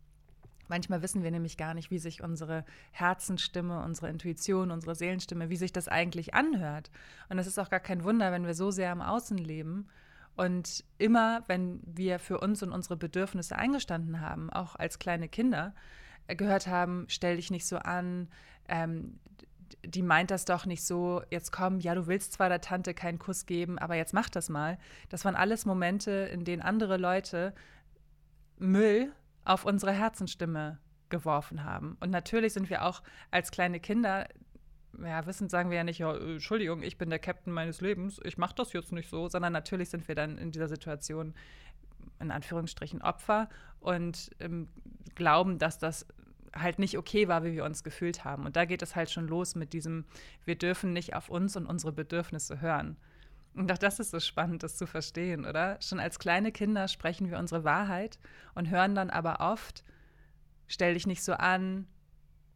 Manchmal 0.67 1.01
wissen 1.01 1.23
wir 1.23 1.31
nämlich 1.31 1.57
gar 1.57 1.73
nicht, 1.73 1.91
wie 1.91 1.99
sich 1.99 2.23
unsere 2.23 2.65
Herzensstimme, 2.91 3.83
unsere 3.83 4.09
Intuition, 4.09 4.71
unsere 4.71 4.95
Seelenstimme, 4.95 5.49
wie 5.49 5.55
sich 5.55 5.71
das 5.71 5.87
eigentlich 5.87 6.33
anhört. 6.33 6.91
Und 7.29 7.39
es 7.39 7.47
ist 7.47 7.59
auch 7.59 7.69
gar 7.69 7.79
kein 7.79 8.03
Wunder, 8.03 8.31
wenn 8.31 8.45
wir 8.45 8.53
so 8.53 8.71
sehr 8.71 8.91
im 8.91 9.01
Außen 9.01 9.37
leben 9.37 9.87
und 10.37 10.83
immer, 10.99 11.43
wenn 11.47 11.81
wir 11.83 12.19
für 12.19 12.39
uns 12.39 12.61
und 12.61 12.71
unsere 12.71 12.95
Bedürfnisse 12.95 13.55
eingestanden 13.55 14.21
haben, 14.21 14.51
auch 14.51 14.75
als 14.75 14.99
kleine 14.99 15.27
Kinder, 15.27 15.73
äh, 16.27 16.35
gehört 16.35 16.67
haben, 16.67 17.05
stell 17.09 17.37
dich 17.37 17.49
nicht 17.49 17.65
so 17.65 17.77
an, 17.77 18.29
ähm, 18.69 19.19
die 19.83 20.03
meint 20.03 20.31
das 20.31 20.45
doch 20.45 20.65
nicht 20.65 20.83
so, 20.83 21.23
jetzt 21.29 21.51
komm, 21.51 21.79
ja, 21.79 21.95
du 21.95 22.07
willst 22.07 22.33
zwar 22.33 22.49
der 22.49 22.61
Tante 22.61 22.93
keinen 22.93 23.19
Kuss 23.19 23.45
geben, 23.45 23.79
aber 23.79 23.95
jetzt 23.95 24.13
mach 24.13 24.29
das 24.29 24.47
mal. 24.47 24.77
Das 25.09 25.25
waren 25.25 25.35
alles 25.35 25.65
Momente, 25.65 26.11
in 26.11 26.45
denen 26.45 26.61
andere 26.61 26.97
Leute 26.97 27.53
Müll 28.59 29.11
auf 29.47 29.65
unsere 29.65 29.91
Herzenstimme 29.91 30.79
geworfen 31.09 31.63
haben. 31.63 31.97
Und 31.99 32.09
natürlich 32.09 32.53
sind 32.53 32.69
wir 32.69 32.83
auch 32.85 33.01
als 33.31 33.51
kleine 33.51 33.79
Kinder, 33.79 34.27
ja, 35.01 35.25
wissend 35.25 35.51
sagen 35.51 35.69
wir 35.69 35.77
ja 35.77 35.83
nicht, 35.83 35.99
ja, 35.99 36.15
Entschuldigung, 36.15 36.81
ich 36.83 36.97
bin 36.97 37.09
der 37.09 37.19
Captain 37.19 37.53
meines 37.53 37.81
Lebens, 37.81 38.19
ich 38.23 38.37
mache 38.37 38.55
das 38.55 38.73
jetzt 38.73 38.91
nicht 38.91 39.09
so, 39.09 39.29
sondern 39.29 39.53
natürlich 39.53 39.89
sind 39.89 40.07
wir 40.07 40.15
dann 40.15 40.37
in 40.37 40.51
dieser 40.51 40.67
Situation 40.67 41.33
in 42.19 42.31
Anführungsstrichen 42.31 43.01
Opfer 43.01 43.47
und 43.79 44.31
ähm, 44.39 44.67
glauben, 45.15 45.59
dass 45.59 45.77
das 45.77 46.07
halt 46.55 46.79
nicht 46.79 46.97
okay 46.97 47.27
war, 47.27 47.43
wie 47.43 47.53
wir 47.53 47.63
uns 47.63 47.83
gefühlt 47.83 48.25
haben. 48.25 48.45
Und 48.45 48.55
da 48.55 48.65
geht 48.65 48.81
es 48.81 48.95
halt 48.95 49.11
schon 49.11 49.27
los 49.27 49.55
mit 49.55 49.73
diesem, 49.73 50.05
wir 50.45 50.57
dürfen 50.57 50.93
nicht 50.93 51.15
auf 51.15 51.29
uns 51.29 51.55
und 51.55 51.67
unsere 51.67 51.91
Bedürfnisse 51.91 52.59
hören. 52.59 52.97
Und 53.57 53.71
auch 53.71 53.77
das 53.77 53.99
ist 53.99 54.11
so 54.11 54.19
spannend, 54.19 54.61
das 54.61 54.77
zu 54.77 54.85
verstehen, 54.85 55.45
oder? 55.45 55.77
Schon 55.81 55.99
als 55.99 56.19
kleine 56.19 56.51
Kinder 56.51 56.87
sprechen 56.87 57.31
wir 57.31 57.39
unsere 57.39 57.63
Wahrheit 57.63 58.19
und 58.53 58.69
hören 58.69 58.93
dann 58.93 59.09
aber 59.09 59.39
oft, 59.39 59.83
stell 60.67 60.93
dich 60.93 61.07
nicht 61.07 61.23
so 61.23 61.33
an, 61.33 61.87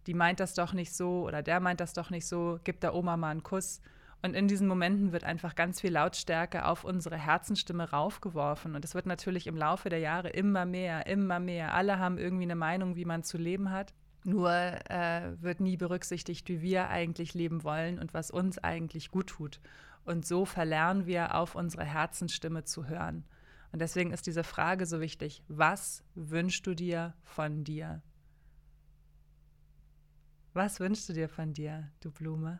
die 0.05 0.13
meint 0.13 0.39
das 0.39 0.53
doch 0.53 0.73
nicht 0.73 0.93
so 0.93 1.23
oder 1.25 1.41
der 1.41 1.59
meint 1.59 1.79
das 1.79 1.93
doch 1.93 2.11
nicht 2.11 2.27
so, 2.27 2.59
gib 2.63 2.81
der 2.81 2.93
Oma 2.93 3.17
mal 3.17 3.31
einen 3.31 3.43
Kuss. 3.43 3.81
Und 4.23 4.35
in 4.35 4.47
diesen 4.47 4.67
Momenten 4.67 5.11
wird 5.11 5.23
einfach 5.23 5.55
ganz 5.55 5.81
viel 5.81 5.93
Lautstärke 5.93 6.65
auf 6.65 6.83
unsere 6.83 7.17
Herzenstimme 7.17 7.89
raufgeworfen. 7.89 8.75
Und 8.75 8.85
es 8.85 8.93
wird 8.93 9.07
natürlich 9.07 9.47
im 9.47 9.57
Laufe 9.57 9.89
der 9.89 9.97
Jahre 9.97 10.29
immer 10.29 10.65
mehr, 10.65 11.07
immer 11.07 11.39
mehr. 11.39 11.73
Alle 11.73 11.97
haben 11.97 12.19
irgendwie 12.19 12.43
eine 12.43 12.55
Meinung, 12.55 12.95
wie 12.95 13.05
man 13.05 13.23
zu 13.23 13.39
leben 13.39 13.71
hat. 13.71 13.95
Nur 14.23 14.51
äh, 14.51 15.41
wird 15.41 15.59
nie 15.59 15.77
berücksichtigt, 15.77 16.47
wie 16.49 16.61
wir 16.61 16.89
eigentlich 16.89 17.33
leben 17.33 17.63
wollen 17.63 17.97
und 17.97 18.13
was 18.13 18.29
uns 18.29 18.59
eigentlich 18.59 19.09
gut 19.09 19.27
tut. 19.27 19.59
Und 20.03 20.25
so 20.25 20.45
verlernen 20.45 21.05
wir 21.05 21.35
auf 21.35 21.55
unsere 21.55 21.85
Herzensstimme 21.85 22.63
zu 22.63 22.87
hören. 22.87 23.23
Und 23.71 23.79
deswegen 23.79 24.11
ist 24.11 24.27
diese 24.27 24.43
Frage 24.43 24.85
so 24.85 24.99
wichtig. 24.99 25.43
Was 25.47 26.03
wünschst 26.15 26.65
du 26.67 26.73
dir 26.73 27.13
von 27.23 27.63
dir? 27.63 28.01
Was 30.53 30.79
wünschst 30.79 31.07
du 31.07 31.13
dir 31.13 31.29
von 31.29 31.53
dir, 31.53 31.89
du 32.01 32.11
Blume? 32.11 32.59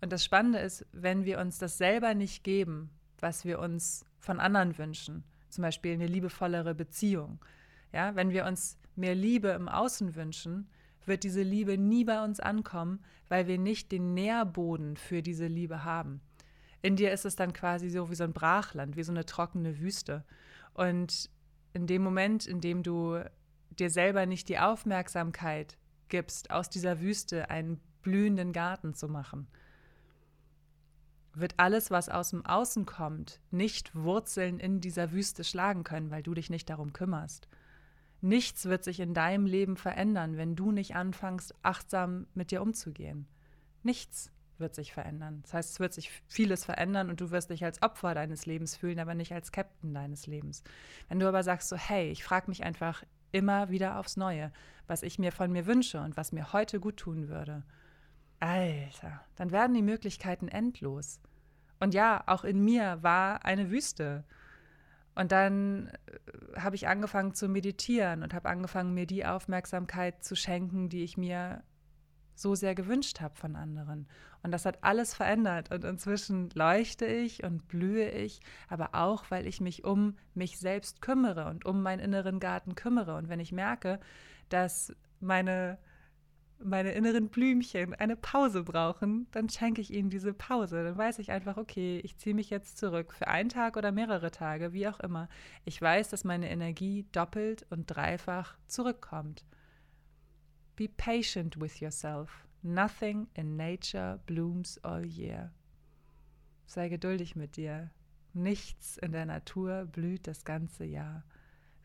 Und 0.00 0.12
das 0.12 0.24
Spannende 0.24 0.60
ist, 0.60 0.86
wenn 0.92 1.24
wir 1.24 1.40
uns 1.40 1.58
das 1.58 1.78
selber 1.78 2.14
nicht 2.14 2.44
geben, 2.44 2.90
was 3.18 3.44
wir 3.44 3.58
uns 3.58 4.04
von 4.20 4.38
anderen 4.38 4.78
wünschen, 4.78 5.24
zum 5.48 5.62
Beispiel 5.62 5.94
eine 5.94 6.06
liebevollere 6.06 6.74
Beziehung, 6.74 7.44
ja, 7.92 8.14
wenn 8.14 8.30
wir 8.30 8.46
uns 8.46 8.78
mehr 8.94 9.16
Liebe 9.16 9.48
im 9.48 9.68
Außen 9.68 10.14
wünschen, 10.14 10.68
wird 11.08 11.24
diese 11.24 11.42
Liebe 11.42 11.78
nie 11.78 12.04
bei 12.04 12.22
uns 12.22 12.40
ankommen, 12.40 13.00
weil 13.28 13.46
wir 13.46 13.58
nicht 13.58 13.92
den 13.92 14.14
Nährboden 14.14 14.96
für 14.96 15.22
diese 15.22 15.46
Liebe 15.46 15.84
haben. 15.84 16.20
In 16.82 16.96
dir 16.96 17.12
ist 17.12 17.24
es 17.24 17.36
dann 17.36 17.52
quasi 17.52 17.90
so 17.90 18.10
wie 18.10 18.14
so 18.14 18.24
ein 18.24 18.32
Brachland, 18.32 18.96
wie 18.96 19.02
so 19.02 19.12
eine 19.12 19.26
trockene 19.26 19.80
Wüste. 19.80 20.24
Und 20.74 21.30
in 21.72 21.86
dem 21.86 22.02
Moment, 22.02 22.46
in 22.46 22.60
dem 22.60 22.82
du 22.82 23.18
dir 23.70 23.90
selber 23.90 24.26
nicht 24.26 24.48
die 24.48 24.58
Aufmerksamkeit 24.58 25.76
gibst, 26.08 26.50
aus 26.50 26.70
dieser 26.70 27.00
Wüste 27.00 27.50
einen 27.50 27.80
blühenden 28.02 28.52
Garten 28.52 28.94
zu 28.94 29.08
machen, 29.08 29.48
wird 31.34 31.54
alles, 31.56 31.90
was 31.90 32.08
aus 32.08 32.30
dem 32.30 32.44
Außen 32.44 32.86
kommt, 32.86 33.40
nicht 33.50 33.94
Wurzeln 33.94 34.58
in 34.58 34.80
dieser 34.80 35.12
Wüste 35.12 35.44
schlagen 35.44 35.84
können, 35.84 36.10
weil 36.10 36.22
du 36.22 36.34
dich 36.34 36.50
nicht 36.50 36.68
darum 36.70 36.92
kümmerst. 36.92 37.48
Nichts 38.20 38.64
wird 38.66 38.84
sich 38.84 39.00
in 39.00 39.14
deinem 39.14 39.46
Leben 39.46 39.76
verändern, 39.76 40.36
wenn 40.36 40.56
du 40.56 40.72
nicht 40.72 40.96
anfängst, 40.96 41.54
achtsam 41.62 42.26
mit 42.34 42.50
dir 42.50 42.62
umzugehen. 42.62 43.28
Nichts 43.82 44.32
wird 44.58 44.74
sich 44.74 44.92
verändern. 44.92 45.40
Das 45.42 45.54
heißt, 45.54 45.70
es 45.70 45.80
wird 45.80 45.94
sich 45.94 46.10
vieles 46.26 46.64
verändern 46.64 47.10
und 47.10 47.20
du 47.20 47.30
wirst 47.30 47.50
dich 47.50 47.64
als 47.64 47.80
Opfer 47.80 48.14
deines 48.14 48.44
Lebens 48.44 48.76
fühlen, 48.76 48.98
aber 48.98 49.14
nicht 49.14 49.32
als 49.32 49.52
Captain 49.52 49.94
deines 49.94 50.26
Lebens. 50.26 50.62
Wenn 51.08 51.20
du 51.20 51.28
aber 51.28 51.42
sagst 51.42 51.68
so, 51.68 51.76
hey, 51.76 52.10
ich 52.10 52.24
frage 52.24 52.48
mich 52.48 52.64
einfach 52.64 53.04
immer 53.30 53.70
wieder 53.70 53.98
aufs 53.98 54.16
Neue, 54.16 54.52
was 54.86 55.02
ich 55.02 55.18
mir 55.18 55.32
von 55.32 55.52
mir 55.52 55.66
wünsche 55.66 56.00
und 56.00 56.16
was 56.16 56.32
mir 56.32 56.52
heute 56.52 56.80
gut 56.80 56.96
tun 56.96 57.28
würde. 57.28 57.62
Alter, 58.40 59.20
dann 59.36 59.50
werden 59.50 59.74
die 59.74 59.82
Möglichkeiten 59.82 60.48
endlos. 60.48 61.20
Und 61.80 61.94
ja, 61.94 62.22
auch 62.26 62.44
in 62.44 62.64
mir 62.64 63.02
war 63.02 63.44
eine 63.44 63.70
Wüste. 63.70 64.24
Und 65.18 65.32
dann 65.32 65.88
äh, 65.88 66.60
habe 66.60 66.76
ich 66.76 66.86
angefangen 66.86 67.34
zu 67.34 67.48
meditieren 67.48 68.22
und 68.22 68.34
habe 68.34 68.48
angefangen, 68.48 68.94
mir 68.94 69.04
die 69.04 69.26
Aufmerksamkeit 69.26 70.22
zu 70.22 70.36
schenken, 70.36 70.88
die 70.88 71.02
ich 71.02 71.16
mir 71.16 71.64
so 72.36 72.54
sehr 72.54 72.76
gewünscht 72.76 73.20
habe 73.20 73.34
von 73.34 73.56
anderen. 73.56 74.06
Und 74.44 74.52
das 74.52 74.64
hat 74.64 74.84
alles 74.84 75.14
verändert. 75.14 75.72
Und 75.72 75.82
inzwischen 75.82 76.50
leuchte 76.54 77.04
ich 77.04 77.42
und 77.42 77.66
blühe 77.66 78.08
ich, 78.10 78.40
aber 78.68 78.90
auch, 78.94 79.24
weil 79.28 79.48
ich 79.48 79.60
mich 79.60 79.82
um 79.82 80.14
mich 80.34 80.60
selbst 80.60 81.02
kümmere 81.02 81.46
und 81.46 81.66
um 81.66 81.82
meinen 81.82 81.98
inneren 81.98 82.38
Garten 82.38 82.76
kümmere. 82.76 83.16
Und 83.16 83.28
wenn 83.28 83.40
ich 83.40 83.50
merke, 83.50 83.98
dass 84.50 84.94
meine 85.18 85.78
meine 86.62 86.92
inneren 86.92 87.28
Blümchen 87.28 87.94
eine 87.94 88.16
Pause 88.16 88.64
brauchen, 88.64 89.26
dann 89.30 89.48
schenke 89.48 89.80
ich 89.80 89.92
ihnen 89.92 90.10
diese 90.10 90.34
Pause. 90.34 90.84
Dann 90.84 90.96
weiß 90.96 91.18
ich 91.18 91.30
einfach, 91.30 91.56
okay, 91.56 92.00
ich 92.02 92.16
ziehe 92.18 92.34
mich 92.34 92.50
jetzt 92.50 92.78
zurück 92.78 93.12
für 93.12 93.28
einen 93.28 93.48
Tag 93.48 93.76
oder 93.76 93.92
mehrere 93.92 94.30
Tage, 94.30 94.72
wie 94.72 94.88
auch 94.88 95.00
immer. 95.00 95.28
Ich 95.64 95.80
weiß, 95.80 96.08
dass 96.08 96.24
meine 96.24 96.50
Energie 96.50 97.06
doppelt 97.12 97.66
und 97.70 97.86
dreifach 97.86 98.56
zurückkommt. 98.66 99.44
Be 100.76 100.88
patient 100.88 101.60
with 101.60 101.80
yourself. 101.80 102.46
Nothing 102.62 103.28
in 103.34 103.56
nature 103.56 104.20
blooms 104.26 104.78
all 104.84 105.04
year. 105.04 105.52
Sei 106.66 106.88
geduldig 106.88 107.36
mit 107.36 107.56
dir. 107.56 107.90
Nichts 108.32 108.96
in 108.98 109.12
der 109.12 109.26
Natur 109.26 109.86
blüht 109.86 110.26
das 110.26 110.44
ganze 110.44 110.84
Jahr. 110.84 111.24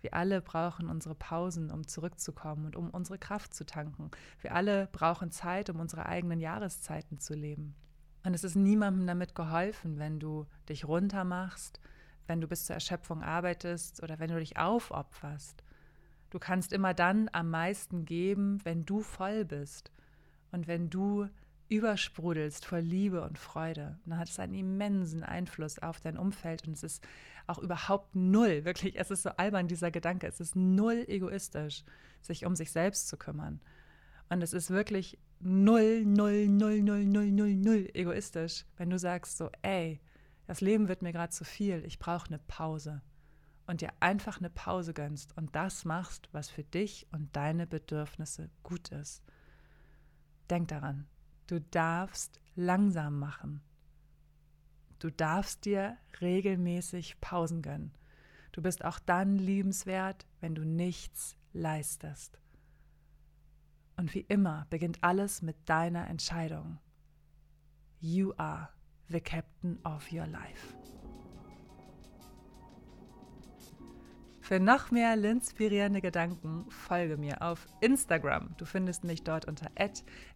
Wir 0.03 0.13
alle 0.13 0.41
brauchen 0.41 0.89
unsere 0.89 1.15
Pausen, 1.15 1.71
um 1.71 1.87
zurückzukommen 1.87 2.65
und 2.65 2.75
um 2.75 2.89
unsere 2.89 3.17
Kraft 3.17 3.53
zu 3.53 3.65
tanken. 3.65 4.11
Wir 4.41 4.53
alle 4.53 4.89
brauchen 4.91 5.31
Zeit, 5.31 5.69
um 5.69 5.79
unsere 5.79 6.05
eigenen 6.05 6.41
Jahreszeiten 6.41 7.19
zu 7.19 7.33
leben. 7.33 7.73
Und 8.25 8.33
es 8.33 8.43
ist 8.43 8.55
niemandem 8.55 9.07
damit 9.07 9.33
geholfen, 9.33 9.99
wenn 9.99 10.19
du 10.19 10.45
dich 10.67 10.85
runtermachst, 10.85 11.79
wenn 12.27 12.41
du 12.41 12.49
bis 12.49 12.65
zur 12.65 12.73
Erschöpfung 12.73 13.23
arbeitest 13.23 14.03
oder 14.03 14.19
wenn 14.19 14.29
du 14.29 14.39
dich 14.39 14.57
aufopferst. 14.57 15.63
Du 16.31 16.37
kannst 16.37 16.73
immer 16.73 16.93
dann 16.93 17.29
am 17.31 17.49
meisten 17.49 18.03
geben, 18.03 18.59
wenn 18.65 18.85
du 18.85 19.03
voll 19.03 19.45
bist 19.45 19.89
und 20.51 20.67
wenn 20.67 20.89
du 20.89 21.29
übersprudelst 21.73 22.65
vor 22.65 22.79
Liebe 22.79 23.23
und 23.23 23.39
Freude. 23.39 23.97
dann 24.05 24.19
hat 24.19 24.29
es 24.29 24.39
einen 24.39 24.53
immensen 24.53 25.23
Einfluss 25.23 25.79
auf 25.79 25.99
dein 25.99 26.17
Umfeld 26.17 26.67
und 26.67 26.73
es 26.73 26.83
ist 26.83 27.03
auch 27.47 27.57
überhaupt 27.57 28.15
null, 28.15 28.63
wirklich, 28.63 28.97
es 28.99 29.12
ist 29.12 29.23
so 29.23 29.29
albern, 29.31 29.67
dieser 29.67 29.91
Gedanke, 29.91 30.27
es 30.27 30.39
ist 30.39 30.55
null 30.55 31.03
egoistisch, 31.07 31.83
sich 32.21 32.45
um 32.45 32.55
sich 32.55 32.71
selbst 32.71 33.07
zu 33.07 33.17
kümmern. 33.17 33.59
Und 34.29 34.41
es 34.41 34.53
ist 34.53 34.69
wirklich 34.69 35.17
null, 35.39 36.05
null, 36.05 36.47
null, 36.47 36.81
null, 36.81 37.05
null, 37.05 37.31
null, 37.31 37.55
null 37.55 37.89
egoistisch, 37.93 38.65
wenn 38.77 38.89
du 38.89 38.97
sagst 38.97 39.38
so, 39.38 39.49
ey, 39.62 39.99
das 40.45 40.62
Leben 40.62 40.88
wird 40.88 41.01
mir 41.01 41.12
gerade 41.12 41.31
zu 41.31 41.43
viel, 41.43 41.83
ich 41.86 41.99
brauche 41.99 42.27
eine 42.27 42.39
Pause. 42.39 43.01
Und 43.65 43.81
dir 43.81 43.91
einfach 44.01 44.39
eine 44.39 44.49
Pause 44.49 44.93
gönnst 44.93 45.36
und 45.38 45.55
das 45.55 45.86
machst, 45.86 46.27
was 46.33 46.49
für 46.49 46.63
dich 46.63 47.07
und 47.12 47.33
deine 47.36 47.65
Bedürfnisse 47.65 48.49
gut 48.62 48.89
ist. 48.89 49.23
Denk 50.49 50.67
daran, 50.67 51.07
du 51.47 51.60
darfst 51.60 52.39
langsam 52.56 53.19
machen. 53.19 53.62
Du 54.99 55.10
darfst 55.10 55.65
dir 55.65 55.97
regelmäßig 56.21 57.19
Pausen 57.19 57.62
gönnen. 57.62 57.91
Du 58.51 58.62
bist 58.62 58.86
auch 58.86 58.99
dann 58.99 59.38
liebenswert, 59.38 60.25
wenn 60.39 60.56
du 60.56 60.63
nichts 60.63 61.36
leistest. 61.51 62.39
Und 63.97 64.13
wie 64.13 64.21
immer 64.21 64.65
beginnt 64.69 65.03
alles 65.03 65.41
mit 65.41 65.58
deiner 65.65 66.08
Entscheidung. 66.08 66.79
You 67.99 68.34
are 68.38 68.69
the 69.10 69.21
captain 69.21 69.79
of 69.84 70.12
your 70.12 70.27
life. 70.27 70.75
Für 74.53 74.59
noch 74.59 74.91
mehr 74.91 75.15
linspirierende 75.15 75.99
Gedanken 75.99 76.65
folge 76.69 77.17
mir 77.17 77.41
auf 77.41 77.65
Instagram. 77.81 78.53
Du 78.57 78.65
findest 78.65 79.03
mich 79.03 79.23
dort 79.23 79.45
unter 79.45 79.71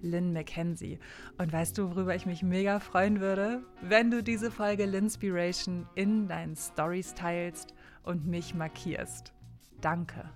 @lynn_mackenzie. 0.01 0.97
Und 1.37 1.53
weißt 1.53 1.77
du, 1.77 1.91
worüber 1.91 2.15
ich 2.15 2.25
mich 2.25 2.41
mega 2.41 2.79
freuen 2.79 3.19
würde, 3.19 3.61
wenn 3.83 4.09
du 4.09 4.23
diese 4.23 4.49
Folge 4.49 4.87
Linspiration 4.87 5.85
in 5.93 6.27
deinen 6.27 6.55
Stories 6.55 7.13
teilst 7.13 7.75
und 8.01 8.25
mich 8.25 8.55
markierst. 8.55 9.33
Danke. 9.81 10.27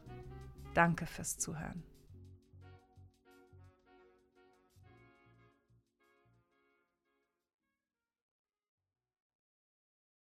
Danke 0.75 1.07
fürs 1.07 1.39
Zuhören. 1.39 1.81